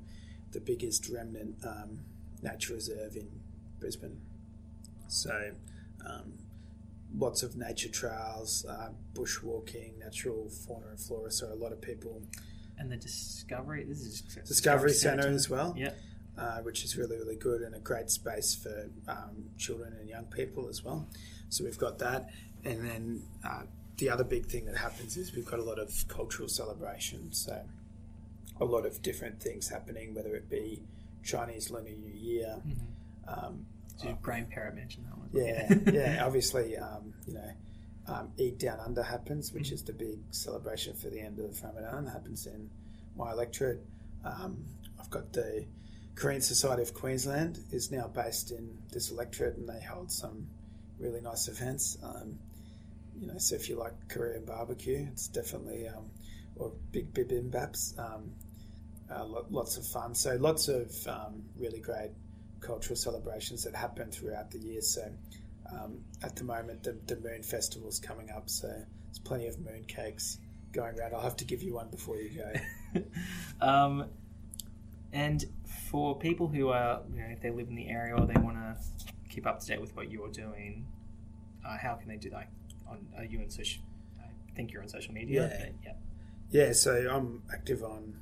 the 0.51 0.59
biggest 0.59 1.09
remnant 1.09 1.55
um, 1.65 2.01
nature 2.43 2.73
reserve 2.73 3.15
in 3.15 3.27
Brisbane. 3.79 4.19
So 5.07 5.51
um, 6.05 6.33
lots 7.17 7.43
of 7.43 7.55
nature 7.55 7.89
trails, 7.89 8.65
uh, 8.69 8.89
bushwalking, 9.13 9.97
natural 9.99 10.49
fauna 10.49 10.87
and 10.89 10.99
flora. 10.99 11.31
So 11.31 11.51
a 11.51 11.55
lot 11.55 11.71
of 11.71 11.81
people 11.81 12.21
And 12.77 12.89
the 12.91 12.95
Discovery, 12.97 13.83
this 13.83 13.99
is 14.01 14.21
Discovery 14.47 14.93
Centre 14.93 15.27
as 15.27 15.49
well, 15.49 15.73
Yeah. 15.77 15.91
uh, 16.37 16.59
which 16.61 16.85
is 16.85 16.95
really 16.95 17.17
really 17.17 17.35
good 17.35 17.61
and 17.61 17.75
a 17.75 17.79
great 17.79 18.09
space 18.09 18.55
for 18.55 18.89
um, 19.07 19.49
children 19.57 19.93
and 19.99 20.07
young 20.07 20.25
people 20.25 20.69
as 20.69 20.81
well. 20.83 21.05
So 21.49 21.65
we've 21.65 21.77
got 21.77 21.97
that, 21.99 22.29
and 22.63 22.85
then 22.87 23.23
uh, 23.43 23.63
the 23.97 24.09
other 24.09 24.23
big 24.23 24.45
thing 24.45 24.63
that 24.65 24.77
happens 24.77 25.17
is 25.17 25.35
we've 25.35 25.45
got 25.53 25.59
a 25.59 25.63
lot 25.63 25.77
of 25.77 26.07
cultural 26.07 26.47
celebrations. 26.47 27.37
So 27.45 27.65
a 28.61 28.65
lot 28.65 28.85
of 28.85 29.01
different 29.01 29.41
things 29.41 29.67
happening, 29.67 30.13
whether 30.13 30.33
it 30.35 30.49
be 30.49 30.81
Chinese 31.21 31.69
Lunar 31.69 31.89
New 31.89 32.13
Year. 32.13 32.61
Um, 33.29 33.65
So 33.97 34.17
grandparent 34.21 34.75
mentioned 34.75 35.05
that 35.07 35.17
one. 35.17 35.29
yeah, 35.33 35.73
yeah. 35.91 36.25
Obviously, 36.25 36.77
um, 36.77 37.13
you 37.27 37.33
know, 37.33 37.51
um, 38.07 38.31
Eid 38.39 38.57
Down 38.57 38.79
Under 38.79 39.03
happens, 39.03 39.53
which 39.53 39.71
is 39.71 39.83
the 39.83 39.93
big 39.93 40.19
celebration 40.31 40.95
for 40.95 41.09
the 41.09 41.19
end 41.19 41.39
of 41.39 41.59
the 41.59 41.67
Ramadan. 41.67 42.07
happens 42.07 42.47
in 42.47 42.69
my 43.15 43.31
electorate. 43.31 43.81
Um, 44.23 44.63
I've 44.99 45.09
got 45.09 45.33
the 45.33 45.65
Korean 46.15 46.41
Society 46.41 46.81
of 46.81 46.93
Queensland 46.93 47.59
is 47.71 47.91
now 47.91 48.07
based 48.07 48.51
in 48.51 48.77
this 48.91 49.11
electorate, 49.11 49.57
and 49.57 49.67
they 49.67 49.81
hold 49.81 50.11
some 50.11 50.47
really 50.97 51.21
nice 51.21 51.47
events. 51.47 51.97
Um, 52.03 52.39
you 53.19 53.27
know, 53.27 53.37
so 53.37 53.55
if 53.55 53.69
you 53.69 53.75
like 53.75 53.93
Korean 54.07 54.45
barbecue, 54.45 55.07
it's 55.11 55.27
definitely 55.27 55.87
um, 55.87 56.05
or 56.55 56.71
big 56.91 57.13
bibimbaps. 57.13 57.97
Um, 57.99 58.31
uh, 59.11 59.25
lots 59.49 59.77
of 59.77 59.85
fun. 59.85 60.13
So 60.15 60.35
lots 60.35 60.67
of 60.67 60.91
um, 61.07 61.43
really 61.57 61.79
great 61.79 62.11
cultural 62.59 62.95
celebrations 62.95 63.63
that 63.63 63.75
happen 63.75 64.11
throughout 64.11 64.51
the 64.51 64.59
year. 64.59 64.81
So 64.81 65.11
um, 65.71 65.99
at 66.23 66.35
the 66.35 66.43
moment, 66.43 66.83
the, 66.83 66.97
the 67.05 67.19
Moon 67.21 67.43
Festival's 67.43 67.99
coming 67.99 68.29
up, 68.31 68.49
so 68.49 68.67
there's 68.67 69.19
plenty 69.23 69.47
of 69.47 69.59
moon 69.59 69.83
cakes 69.87 70.37
going 70.71 70.99
around. 70.99 71.13
I'll 71.13 71.21
have 71.21 71.37
to 71.37 71.45
give 71.45 71.61
you 71.61 71.73
one 71.75 71.89
before 71.89 72.17
you 72.17 72.29
go. 72.93 73.01
um, 73.65 74.05
and 75.11 75.45
for 75.89 76.17
people 76.17 76.47
who 76.47 76.69
are, 76.69 77.01
you 77.11 77.19
know, 77.19 77.27
if 77.29 77.41
they 77.41 77.49
live 77.49 77.67
in 77.67 77.75
the 77.75 77.89
area 77.89 78.15
or 78.15 78.25
they 78.25 78.39
want 78.39 78.57
to 78.57 78.75
keep 79.29 79.47
up 79.47 79.59
to 79.59 79.65
date 79.65 79.81
with 79.81 79.95
what 79.95 80.11
you're 80.11 80.31
doing, 80.31 80.85
uh, 81.67 81.77
how 81.77 81.95
can 81.95 82.07
they 82.07 82.17
do 82.17 82.29
that? 82.29 82.49
On 82.87 83.07
are 83.17 83.25
you 83.25 83.39
on 83.41 83.49
social? 83.49 83.83
I 84.19 84.55
think 84.55 84.71
you're 84.71 84.81
on 84.81 84.89
social 84.89 85.13
media. 85.13 85.49
Yeah. 85.49 85.93
yeah. 86.51 86.65
yeah, 86.67 86.73
so 86.73 87.07
I'm 87.09 87.43
active 87.51 87.83
on 87.83 88.15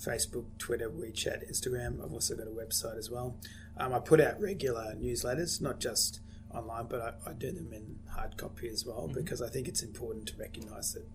Facebook, 0.00 0.44
Twitter, 0.58 0.90
WeChat, 0.90 1.50
Instagram. 1.50 2.04
I've 2.04 2.12
also 2.12 2.36
got 2.36 2.46
a 2.46 2.50
website 2.50 2.98
as 2.98 3.10
well. 3.10 3.36
Um, 3.76 3.92
I 3.92 3.98
put 3.98 4.20
out 4.20 4.40
regular 4.40 4.94
newsletters, 4.94 5.60
not 5.60 5.80
just 5.80 6.20
online, 6.54 6.86
but 6.88 7.00
I, 7.26 7.30
I 7.30 7.32
do 7.32 7.50
them 7.52 7.72
in 7.72 7.98
hard 8.10 8.36
copy 8.36 8.68
as 8.68 8.86
well 8.86 9.08
because 9.12 9.42
I 9.42 9.48
think 9.48 9.68
it's 9.68 9.82
important 9.82 10.26
to 10.28 10.36
recognise 10.36 10.94
that 10.94 11.06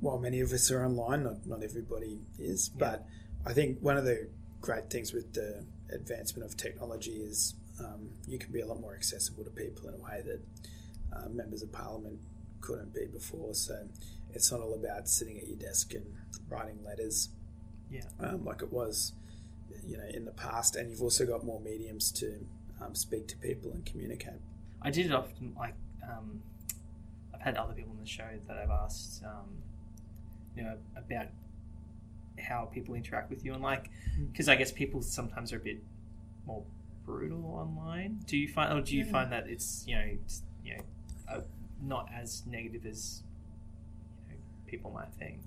while 0.00 0.18
many 0.18 0.40
of 0.40 0.52
us 0.52 0.70
are 0.70 0.84
online, 0.84 1.24
not, 1.24 1.46
not 1.46 1.62
everybody 1.62 2.20
is. 2.38 2.68
But 2.68 3.06
I 3.46 3.52
think 3.52 3.78
one 3.80 3.96
of 3.96 4.04
the 4.04 4.28
great 4.60 4.90
things 4.90 5.12
with 5.12 5.32
the 5.34 5.64
advancement 5.92 6.48
of 6.48 6.56
technology 6.56 7.12
is 7.12 7.54
um, 7.80 8.10
you 8.26 8.38
can 8.38 8.52
be 8.52 8.60
a 8.60 8.66
lot 8.66 8.80
more 8.80 8.94
accessible 8.94 9.44
to 9.44 9.50
people 9.50 9.88
in 9.88 9.94
a 9.94 9.98
way 9.98 10.22
that 10.24 10.40
uh, 11.16 11.28
members 11.28 11.62
of 11.62 11.72
parliament 11.72 12.18
couldn't 12.60 12.92
be 12.92 13.06
before. 13.06 13.54
So 13.54 13.88
it's 14.34 14.50
not 14.50 14.60
all 14.60 14.74
about 14.74 15.08
sitting 15.08 15.38
at 15.38 15.46
your 15.46 15.56
desk 15.56 15.94
and 15.94 16.04
writing 16.48 16.78
letters 16.84 17.30
Yeah. 17.90 18.02
um, 18.20 18.44
like 18.44 18.62
it 18.62 18.72
was, 18.72 19.12
you 19.86 19.96
know, 19.96 20.04
in 20.12 20.24
the 20.24 20.30
past. 20.32 20.76
And 20.76 20.90
you've 20.90 21.02
also 21.02 21.24
got 21.26 21.44
more 21.44 21.60
mediums 21.60 22.10
to 22.12 22.44
um, 22.80 22.94
speak 22.94 23.26
to 23.28 23.36
people 23.38 23.70
and 23.72 23.84
communicate. 23.84 24.40
I 24.82 24.90
did 24.90 25.06
it 25.06 25.12
often. 25.12 25.54
Like 25.58 25.74
um, 26.02 26.42
I've 27.34 27.40
had 27.40 27.56
other 27.56 27.72
people 27.74 27.92
on 27.92 28.00
the 28.00 28.06
show 28.08 28.28
that 28.46 28.56
I've 28.56 28.70
asked, 28.70 29.22
um, 29.24 29.48
you 30.56 30.62
know, 30.62 30.76
about 30.96 31.26
how 32.38 32.66
people 32.66 32.94
interact 32.94 33.30
with 33.30 33.44
you, 33.44 33.52
and 33.52 33.62
like, 33.62 33.90
because 34.30 34.48
I 34.48 34.54
guess 34.54 34.70
people 34.70 35.02
sometimes 35.02 35.52
are 35.52 35.56
a 35.56 35.60
bit 35.60 35.82
more 36.46 36.62
brutal 37.04 37.44
online. 37.46 38.20
Do 38.26 38.36
you 38.36 38.46
find, 38.48 38.72
or 38.78 38.80
do 38.82 38.96
you 38.96 39.04
Yeah. 39.04 39.10
find 39.12 39.32
that 39.32 39.48
it's 39.48 39.84
you 39.88 39.96
know, 39.96 40.02
it's, 40.02 40.42
you 40.64 40.76
know, 40.76 40.82
uh, 41.28 41.40
not 41.82 42.08
as 42.14 42.44
negative 42.46 42.86
as 42.86 43.22
you 44.28 44.34
know, 44.34 44.40
people 44.66 44.90
might 44.92 45.12
think? 45.18 45.40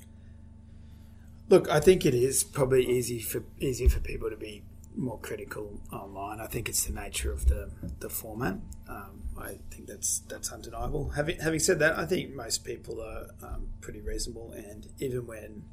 Look, 1.51 1.69
I 1.69 1.81
think 1.81 2.05
it 2.05 2.13
is 2.13 2.45
probably 2.45 2.89
easy 2.89 3.19
for 3.19 3.43
easier 3.59 3.89
for 3.89 3.99
people 3.99 4.29
to 4.29 4.37
be 4.37 4.63
more 4.95 5.19
critical 5.19 5.81
online. 5.91 6.39
I 6.39 6.47
think 6.47 6.69
it's 6.69 6.85
the 6.85 6.93
nature 6.93 7.31
of 7.31 7.47
the 7.47 7.69
the 7.99 8.09
format. 8.09 8.55
Um, 8.87 9.23
I 9.37 9.59
think 9.69 9.87
that's 9.87 10.19
that's 10.29 10.49
undeniable. 10.51 11.09
Having 11.09 11.39
having 11.39 11.59
said 11.59 11.79
that, 11.79 11.97
I 11.99 12.05
think 12.05 12.33
most 12.33 12.63
people 12.63 13.01
are 13.01 13.27
um, 13.45 13.67
pretty 13.81 13.99
reasonable, 13.99 14.53
and 14.53 14.87
even 14.99 15.27
when 15.27 15.63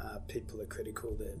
uh, 0.00 0.18
people 0.28 0.60
are 0.60 0.66
critical, 0.66 1.16
they're 1.18 1.38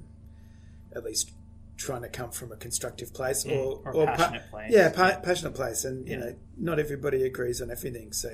at 0.96 1.04
least 1.04 1.30
trying 1.76 2.02
to 2.02 2.08
come 2.08 2.30
from 2.32 2.50
a 2.50 2.56
constructive 2.56 3.12
place 3.14 3.44
or, 3.44 3.78
Mm, 3.82 3.94
or 3.94 4.02
a 4.02 4.06
pa- 4.06 4.16
passionate 4.16 4.50
place. 4.50 4.72
Yeah, 4.72 4.88
pa- 4.90 5.20
passionate 5.22 5.54
place, 5.54 5.84
and 5.84 6.08
you 6.08 6.16
know, 6.16 6.34
not 6.56 6.80
everybody 6.80 7.22
agrees 7.22 7.62
on 7.62 7.70
everything. 7.70 8.12
So 8.12 8.28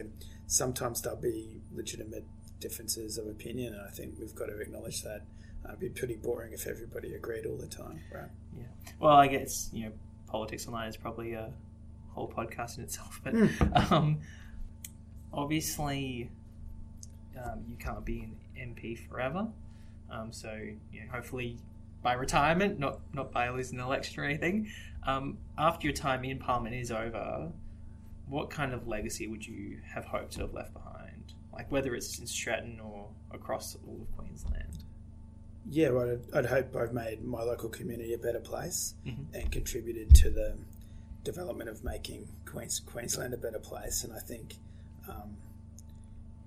sometimes 0.46 1.02
there'll 1.02 1.20
be 1.20 1.60
legitimate 1.70 2.24
differences 2.60 3.18
of 3.18 3.26
opinion, 3.26 3.74
and 3.74 3.82
I 3.86 3.90
think 3.90 4.14
we've 4.18 4.34
got 4.34 4.46
to 4.46 4.58
acknowledge 4.58 5.02
that. 5.02 5.22
It'd 5.70 5.80
be 5.80 5.88
pretty 5.88 6.16
boring 6.16 6.52
if 6.52 6.66
everybody 6.66 7.14
agreed 7.14 7.46
all 7.46 7.56
the 7.56 7.66
time, 7.66 8.00
right? 8.12 8.30
Yeah. 8.56 8.64
Well, 8.98 9.14
I 9.14 9.26
guess 9.26 9.70
you 9.72 9.86
know 9.86 9.92
politics 10.26 10.66
online 10.66 10.88
is 10.88 10.96
probably 10.96 11.32
a 11.32 11.52
whole 12.10 12.28
podcast 12.28 12.78
in 12.78 12.84
itself, 12.84 13.20
but 13.24 13.34
um, 13.92 14.20
obviously 15.32 16.30
um, 17.42 17.64
you 17.68 17.76
can't 17.76 18.04
be 18.04 18.20
an 18.20 18.36
MP 18.58 18.98
forever. 19.08 19.48
Um, 20.10 20.32
so 20.32 20.52
you 20.92 21.00
know, 21.00 21.06
hopefully 21.12 21.58
by 22.02 22.14
retirement, 22.14 22.78
not 22.78 23.00
not 23.12 23.32
by 23.32 23.48
losing 23.50 23.78
an 23.78 23.84
election 23.84 24.20
or 24.20 24.24
anything. 24.24 24.70
Um, 25.06 25.38
after 25.56 25.86
your 25.86 25.94
time 25.94 26.24
in 26.24 26.38
Parliament 26.38 26.74
is 26.74 26.90
over, 26.90 27.50
what 28.26 28.50
kind 28.50 28.72
of 28.72 28.86
legacy 28.86 29.26
would 29.26 29.46
you 29.46 29.78
have 29.94 30.04
hoped 30.04 30.32
to 30.32 30.40
have 30.40 30.52
left 30.54 30.72
behind? 30.72 31.34
Like 31.52 31.70
whether 31.70 31.94
it's 31.94 32.18
in 32.18 32.26
Stretton 32.26 32.80
or 32.80 33.08
across 33.32 33.76
all 33.86 34.00
of 34.02 34.16
Queensland. 34.16 34.84
Yeah, 35.68 35.90
well, 35.90 36.18
I'd, 36.32 36.34
I'd 36.38 36.46
hope 36.46 36.74
I've 36.76 36.92
made 36.92 37.22
my 37.24 37.42
local 37.42 37.68
community 37.68 38.14
a 38.14 38.18
better 38.18 38.40
place 38.40 38.94
Mhm. 39.06 39.26
and 39.34 39.52
contributed 39.52 40.14
to 40.16 40.30
the 40.30 40.56
development 41.22 41.68
of 41.68 41.84
making 41.84 42.28
Queens, 42.46 42.80
Queensland 42.80 43.34
a 43.34 43.36
better 43.36 43.58
place. 43.58 44.02
And 44.04 44.12
I 44.12 44.20
think, 44.20 44.56
um, 45.08 45.36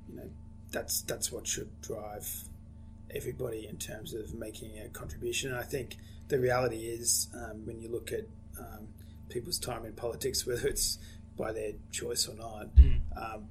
you 0.10 0.16
know, 0.16 0.30
that's 0.72 1.02
that's 1.04 1.32
what 1.32 1.46
should 1.48 1.70
drive 1.82 2.50
everybody 3.12 3.68
in 3.68 3.78
terms 3.78 4.14
of 4.14 4.34
making 4.34 4.80
a 4.80 4.90
contribution. 4.90 5.52
And 5.52 5.60
I 5.60 5.64
think 5.64 5.98
the 6.30 6.40
reality 6.40 6.88
is, 6.88 7.28
um, 7.36 7.66
when 7.66 7.80
you 7.80 7.90
look 7.90 8.12
at 8.12 8.26
um, 8.60 8.88
people's 9.30 9.60
time 9.60 9.86
in 9.86 9.94
politics, 9.94 10.46
whether 10.48 10.68
it's 10.68 10.98
by 11.38 11.52
their 11.52 11.74
choice 11.92 12.28
or 12.28 12.36
not. 12.36 12.76
Mm. 12.76 13.00
Um, 13.16 13.48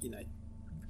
you 0.00 0.10
know, 0.10 0.22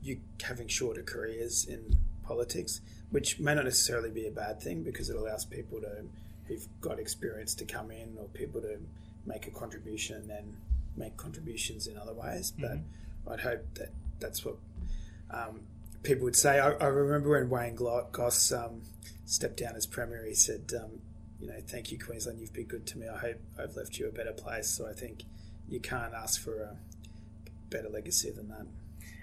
you 0.03 0.21
having 0.43 0.69
shorter 0.69 1.03
careers 1.03 1.65
in 1.67 1.97
politics, 2.25 2.81
which 3.11 3.39
may 3.39 3.55
not 3.55 3.65
necessarily 3.65 4.11
be 4.11 4.27
a 4.27 4.31
bad 4.31 4.61
thing 4.61 4.83
because 4.83 5.11
it 5.11 5.17
allows 5.17 5.45
people 5.45 5.81
to 5.81 6.05
who've 6.47 6.67
got 6.81 6.99
experience 6.99 7.55
to 7.55 7.65
come 7.65 7.91
in 7.91 8.17
or 8.19 8.27
people 8.29 8.61
to 8.61 8.79
make 9.25 9.47
a 9.47 9.51
contribution 9.51 10.17
and 10.17 10.29
then 10.29 10.57
make 10.97 11.17
contributions 11.17 11.87
in 11.87 11.97
other 11.97 12.13
ways. 12.13 12.53
But 12.59 12.73
Mm-hmm. 12.73 13.33
I'd 13.33 13.41
hope 13.41 13.65
that 13.75 13.89
that's 14.21 14.45
what 14.45 14.57
um, 15.31 15.63
people 16.03 16.25
would 16.25 16.37
say. 16.37 16.59
I, 16.59 16.73
I 16.73 16.87
remember 16.89 17.31
when 17.31 17.49
Wayne 17.49 17.75
Goss 17.75 18.53
um, 18.53 18.83
stepped 19.25 19.57
down 19.57 19.77
as 19.77 19.87
premier, 19.87 20.25
he 20.27 20.35
said, 20.35 20.71
um, 20.79 21.01
"You 21.41 21.49
know, 21.49 21.61
thank 21.67 21.91
you, 21.91 21.99
Queensland. 21.99 22.39
You've 22.39 22.53
been 22.53 22.67
good 22.67 22.87
to 22.89 22.99
me. 22.99 23.09
I 23.09 23.17
hope 23.17 23.41
I've 23.59 23.77
left 23.77 23.99
you 23.99 24.09
a 24.09 24.13
better 24.13 24.33
place." 24.33 24.69
So 24.69 24.87
I 24.87 24.93
think 24.93 25.25
you 25.69 25.81
can't 25.81 26.13
ask 26.13 26.39
for 26.41 26.61
a 26.61 26.77
better 27.71 27.89
legacy 27.89 28.31
than 28.31 28.49
that. 28.49 28.67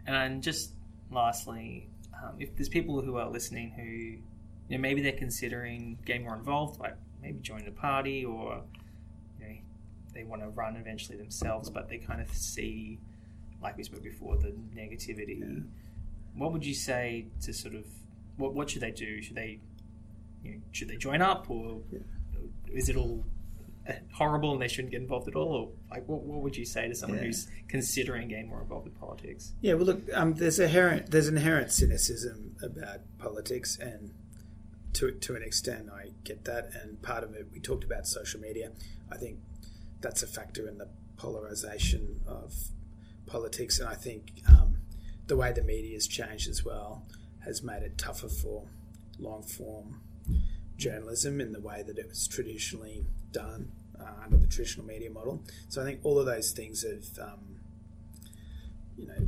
And 0.08 0.42
just 0.42 0.72
lastly, 1.12 1.88
um, 2.24 2.36
if 2.40 2.56
there's 2.56 2.70
people 2.70 3.02
who 3.02 3.18
are 3.18 3.30
listening 3.30 3.72
who, 3.72 3.84
you 3.84 4.78
know, 4.78 4.82
maybe 4.82 5.02
they're 5.02 5.12
considering 5.12 5.98
getting 6.06 6.24
more 6.24 6.36
involved, 6.36 6.80
like 6.80 6.96
maybe 7.22 7.40
joining 7.40 7.68
a 7.68 7.72
party 7.72 8.24
or, 8.26 8.62
you 9.40 9.46
know, 9.48 9.56
they 10.14 10.24
want 10.24 10.42
to 10.42 10.50
run 10.50 10.76
eventually 10.76 11.18
themselves, 11.18 11.70
but 11.70 11.90
they 11.90 11.98
kind 11.98 12.22
of 12.22 12.30
see, 12.30 13.00
like 13.62 13.78
we 13.78 13.84
spoke 13.84 14.04
before, 14.04 14.38
the 14.38 14.54
negativity. 14.76 15.40
Yeah. 15.40 15.64
What 16.36 16.52
would 16.54 16.66
you 16.66 16.74
say 16.74 17.28
to 17.42 17.54
sort 17.54 17.76
of 17.76 17.86
what 18.38 18.54
what 18.54 18.70
should 18.70 18.82
they 18.82 18.92
do? 18.92 19.22
Should 19.22 19.36
they, 19.36 19.60
you 20.44 20.52
know, 20.54 20.58
should 20.72 20.88
they 20.88 20.98
join 20.98 21.22
up 21.22 21.50
or 21.50 21.82
Yeah. 21.92 22.00
is 22.74 22.90
it 22.90 22.96
all 22.96 23.24
horrible 24.14 24.54
and 24.54 24.62
they 24.62 24.68
shouldn't 24.68 24.92
get 24.92 25.02
involved 25.02 25.28
at 25.28 25.36
all? 25.36 25.52
Or 25.54 25.70
like, 25.90 26.08
what, 26.08 26.22
what 26.24 26.42
would 26.42 26.58
you 26.58 26.66
say 26.66 26.88
to 26.88 26.96
someone 26.96 27.20
Yeah. 27.20 27.26
who's 27.26 27.48
considering 27.68 28.28
getting 28.28 28.48
more 28.50 28.62
involved 28.62 28.86
with 28.86 29.00
politics? 29.00 29.54
Yeah, 29.62 29.74
well, 29.76 29.86
look, 29.86 30.02
um, 30.14 30.34
there's 30.34 30.60
a 30.60 30.64
inherent 30.64 31.12
there's 31.12 31.28
inherent 31.28 31.72
cynicism 31.72 32.56
about 32.62 33.00
politics, 33.18 33.78
and 33.80 34.14
to 34.94 35.12
to 35.12 35.36
an 35.36 35.44
extent, 35.44 35.90
I 35.94 36.12
get 36.24 36.46
that. 36.46 36.72
And 36.82 37.02
part 37.02 37.24
of 37.24 37.34
it, 37.36 37.48
we 37.54 37.60
talked 37.60 37.84
about 37.84 38.08
social 38.08 38.40
media. 38.40 38.72
I 39.12 39.18
think 39.18 39.40
that's 40.02 40.24
a 40.24 40.28
factor 40.28 40.68
in 40.68 40.78
the 40.78 40.90
polarization 41.18 42.22
of 42.28 42.54
politics, 43.26 43.80
and 43.80 43.88
I 43.88 43.96
think 43.96 44.42
um, 44.50 44.78
the 45.28 45.38
way 45.38 45.52
the 45.52 45.64
media 45.64 45.94
has 45.94 46.08
changed 46.08 46.50
as 46.50 46.66
well 46.66 47.06
has 47.46 47.64
made 47.64 47.84
it 47.84 47.98
tougher 47.98 48.28
for 48.30 48.68
long 49.18 49.44
form 49.44 50.02
journalism 50.78 51.40
in 51.40 51.52
the 51.52 51.60
way 51.60 51.84
that 51.84 51.98
it 51.98 52.08
was 52.10 52.28
traditionally 52.28 53.06
done 53.32 53.72
uh, 54.02 54.24
under 54.24 54.38
the 54.38 54.48
traditional 54.48 54.86
media 54.86 55.10
model. 55.10 55.44
So 55.70 55.82
I 55.82 55.86
think 55.86 56.00
all 56.04 56.20
of 56.20 56.26
those 56.26 56.52
things 56.52 56.84
have. 56.84 57.06
Um, 57.20 57.52
you 58.98 59.08
know, 59.08 59.28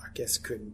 I 0.00 0.06
guess 0.14 0.38
could 0.38 0.72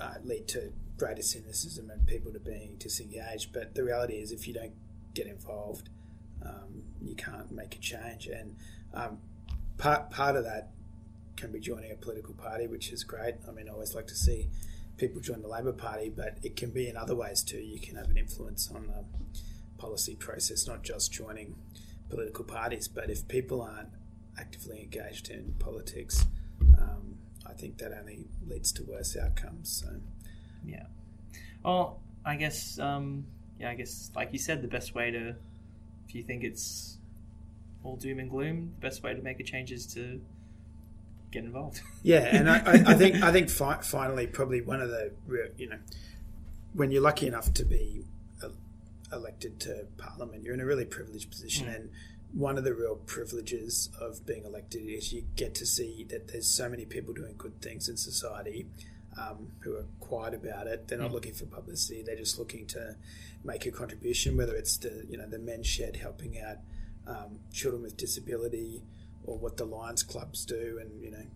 uh, 0.00 0.14
lead 0.24 0.48
to 0.48 0.72
greater 0.96 1.22
cynicism 1.22 1.90
and 1.90 2.06
people 2.06 2.32
to 2.32 2.40
being 2.40 2.76
disengaged. 2.78 3.52
But 3.52 3.74
the 3.74 3.84
reality 3.84 4.14
is, 4.14 4.32
if 4.32 4.48
you 4.48 4.54
don't 4.54 4.72
get 5.14 5.26
involved, 5.26 5.90
um, 6.44 6.82
you 7.02 7.14
can't 7.14 7.50
make 7.52 7.74
a 7.74 7.78
change. 7.78 8.26
And 8.26 8.56
um, 8.94 9.18
part 9.78 10.10
part 10.10 10.36
of 10.36 10.44
that 10.44 10.70
can 11.36 11.52
be 11.52 11.60
joining 11.60 11.92
a 11.92 11.96
political 11.96 12.34
party, 12.34 12.66
which 12.66 12.92
is 12.92 13.04
great. 13.04 13.34
I 13.46 13.50
mean, 13.50 13.68
I 13.68 13.72
always 13.72 13.94
like 13.94 14.06
to 14.08 14.16
see 14.16 14.48
people 14.96 15.20
join 15.20 15.42
the 15.42 15.48
Labor 15.48 15.72
Party, 15.72 16.10
but 16.14 16.38
it 16.42 16.56
can 16.56 16.70
be 16.70 16.88
in 16.88 16.96
other 16.96 17.14
ways 17.14 17.42
too. 17.42 17.58
You 17.58 17.80
can 17.80 17.96
have 17.96 18.08
an 18.10 18.16
influence 18.16 18.70
on 18.74 18.86
the 18.86 19.04
policy 19.78 20.14
process, 20.14 20.66
not 20.66 20.82
just 20.82 21.12
joining 21.12 21.56
political 22.10 22.44
parties. 22.44 22.88
But 22.88 23.10
if 23.10 23.26
people 23.28 23.62
aren't 23.62 23.90
actively 24.38 24.80
engaged 24.82 25.30
in 25.30 25.54
politics, 25.58 26.26
um, 26.78 27.16
I 27.46 27.52
think 27.52 27.78
that 27.78 27.92
only 27.98 28.26
leads 28.46 28.72
to 28.72 28.82
worse 28.84 29.16
outcomes. 29.16 29.70
So, 29.84 30.00
Yeah. 30.64 30.86
Well, 31.64 32.00
I 32.24 32.36
guess, 32.36 32.78
um, 32.78 33.26
yeah, 33.58 33.70
I 33.70 33.74
guess, 33.74 34.10
like 34.14 34.32
you 34.32 34.38
said, 34.38 34.62
the 34.62 34.68
best 34.68 34.94
way 34.94 35.10
to, 35.10 35.34
if 36.08 36.14
you 36.14 36.22
think 36.22 36.44
it's 36.44 36.98
all 37.82 37.96
doom 37.96 38.18
and 38.18 38.30
gloom, 38.30 38.74
the 38.80 38.86
best 38.86 39.02
way 39.02 39.14
to 39.14 39.22
make 39.22 39.40
a 39.40 39.42
change 39.44 39.72
is 39.72 39.86
to 39.94 40.20
get 41.30 41.44
involved. 41.44 41.80
yeah, 42.02 42.20
and 42.20 42.50
I, 42.50 42.58
I, 42.58 42.92
I 42.92 42.94
think 42.94 43.22
I 43.22 43.32
think 43.32 43.48
fi- 43.48 43.80
finally 43.82 44.26
probably 44.26 44.60
one 44.60 44.80
of 44.80 44.88
the 44.88 45.12
you 45.56 45.68
know 45.68 45.78
when 46.72 46.90
you're 46.90 47.02
lucky 47.02 47.26
enough 47.26 47.52
to 47.54 47.64
be 47.64 48.04
elected 49.12 49.60
to 49.60 49.86
parliament, 49.96 50.42
you're 50.42 50.54
in 50.54 50.60
a 50.60 50.66
really 50.66 50.84
privileged 50.84 51.30
position, 51.30 51.66
Mm. 51.66 51.76
and 51.76 51.90
one 52.32 52.56
of 52.56 52.62
the 52.64 52.74
real 52.74 52.94
privileges 52.96 53.90
of 54.00 54.24
being 54.24 54.44
elected 54.44 54.82
is 54.86 55.12
you 55.12 55.24
get 55.34 55.54
to 55.56 55.66
see 55.66 56.04
that 56.10 56.28
there's 56.28 56.46
so 56.46 56.68
many 56.68 56.84
people 56.84 57.12
doing 57.12 57.34
good 57.36 57.60
things 57.60 57.88
in 57.88 57.96
society 57.96 58.66
um, 59.20 59.50
who 59.60 59.76
are 59.76 59.86
quiet 59.98 60.32
about 60.34 60.68
it. 60.68 60.86
They're 60.86 60.96
not 60.98 61.10
Mm. 61.10 61.14
looking 61.14 61.34
for 61.34 61.44
publicity; 61.46 62.02
they're 62.02 62.14
just 62.16 62.38
looking 62.38 62.66
to 62.68 62.96
make 63.42 63.66
a 63.66 63.72
contribution. 63.72 64.36
Whether 64.36 64.54
it's 64.54 64.76
the 64.76 65.04
you 65.10 65.16
know 65.18 65.26
the 65.26 65.38
men's 65.40 65.66
shed 65.66 65.96
helping 65.96 66.38
out 66.40 66.58
um, 67.08 67.40
children 67.52 67.82
with 67.82 67.96
disability, 67.96 68.84
or 69.24 69.36
what 69.36 69.56
the 69.56 69.64
Lions 69.64 70.04
clubs 70.04 70.44
do, 70.44 70.78
and 70.80 71.02
you 71.02 71.10
know 71.10 71.26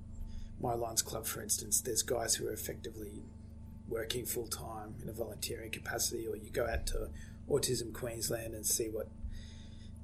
my 0.61 0.73
Lions 0.75 1.03
Club, 1.03 1.27
for 1.27 1.43
instance, 1.43 1.81
there's 1.81 2.03
guys 2.03 2.37
who 2.37 2.47
are 2.47 2.53
effectively 2.53 3.25
working 3.89 4.25
full 4.25 4.47
time 4.47 4.95
in 5.03 5.09
a 5.09 5.13
volunteering 5.13 5.71
capacity, 5.73 6.29
or 6.29 6.37
you 6.37 6.51
go 6.51 6.67
out 6.67 6.87
to 6.87 7.11
Autism 7.49 7.93
Queensland 7.93 8.55
and 8.55 8.67
see 8.67 8.89
what 8.89 9.09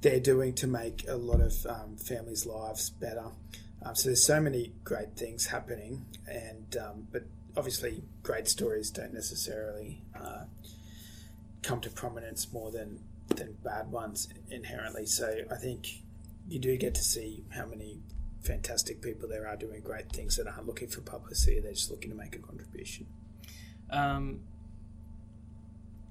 they're 0.01 0.19
doing 0.19 0.53
to 0.55 0.67
make 0.67 1.05
a 1.07 1.15
lot 1.15 1.41
of 1.41 1.65
um, 1.67 1.97
families' 1.97 2.45
lives 2.45 2.89
better. 2.89 3.27
Um, 3.83 3.95
so 3.95 4.09
there's 4.09 4.25
so 4.25 4.39
many 4.39 4.73
great 4.83 5.15
things 5.15 5.47
happening, 5.47 6.05
and 6.27 6.77
um, 6.77 7.07
but 7.11 7.23
obviously 7.57 8.03
great 8.23 8.47
stories 8.47 8.89
don't 8.89 9.13
necessarily 9.13 10.03
uh, 10.19 10.43
come 11.63 11.81
to 11.81 11.89
prominence 11.89 12.51
more 12.51 12.71
than 12.71 12.99
than 13.35 13.57
bad 13.63 13.91
ones 13.91 14.27
inherently. 14.49 15.05
So 15.05 15.33
I 15.49 15.55
think 15.55 15.87
you 16.47 16.59
do 16.59 16.77
get 16.77 16.95
to 16.95 17.03
see 17.03 17.45
how 17.49 17.65
many 17.65 18.01
fantastic 18.41 19.01
people 19.01 19.29
there 19.29 19.47
are 19.47 19.55
doing 19.55 19.81
great 19.81 20.11
things 20.11 20.35
that 20.37 20.47
aren't 20.47 20.67
looking 20.67 20.87
for 20.87 21.01
publicity; 21.01 21.59
they're 21.59 21.73
just 21.73 21.91
looking 21.91 22.09
to 22.11 22.15
make 22.15 22.35
a 22.35 22.39
contribution. 22.39 23.07
Um, 23.89 24.41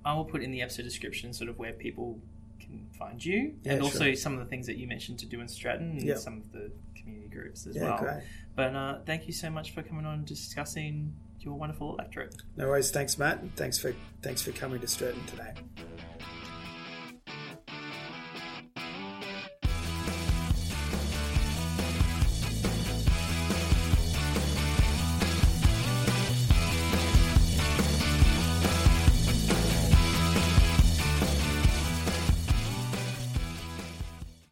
I 0.05 0.15
will 0.15 0.25
put 0.25 0.43
in 0.43 0.51
the 0.51 0.63
episode 0.63 0.83
description 0.85 1.33
sort 1.33 1.51
of 1.51 1.59
where 1.59 1.73
people 1.73 2.19
can 2.59 2.87
find 2.99 3.23
you, 3.25 3.55
Yeah, 3.63 3.75
and 3.75 3.83
also 3.83 4.05
sure. 4.05 4.15
some 4.17 4.33
of 4.35 4.39
the 4.41 4.47
things 4.47 4.67
that 4.67 4.77
you 4.79 4.87
mentioned 4.87 5.19
to 5.21 5.27
do 5.27 5.41
in 5.41 5.49
Stretton, 5.49 5.91
and 5.99 6.03
Yeah. 6.03 6.17
some 6.17 6.39
of 6.39 6.53
the 6.53 6.71
community 6.97 7.29
groups 7.29 7.67
as 7.67 7.77
Yeah, 7.77 7.83
well. 7.85 7.99
great. 7.99 8.23
But 8.55 8.75
uh, 8.75 9.01
thank 9.07 9.27
you 9.27 9.33
so 9.33 9.51
much 9.51 9.73
for 9.73 9.83
coming 9.83 10.05
on 10.07 10.15
and 10.21 10.27
discussing 10.27 11.15
your 11.41 11.55
wonderful 11.55 11.95
electorate. 11.95 12.35
No 12.57 12.69
worries. 12.69 12.91
Thanks, 12.91 13.17
Matt. 13.19 13.43
Thanks 13.57 13.79
for 13.79 13.95
thanks 14.23 14.43
for 14.43 14.53
coming 14.53 14.81
to 14.81 14.87
Stretton 14.87 15.25
today. 15.27 15.55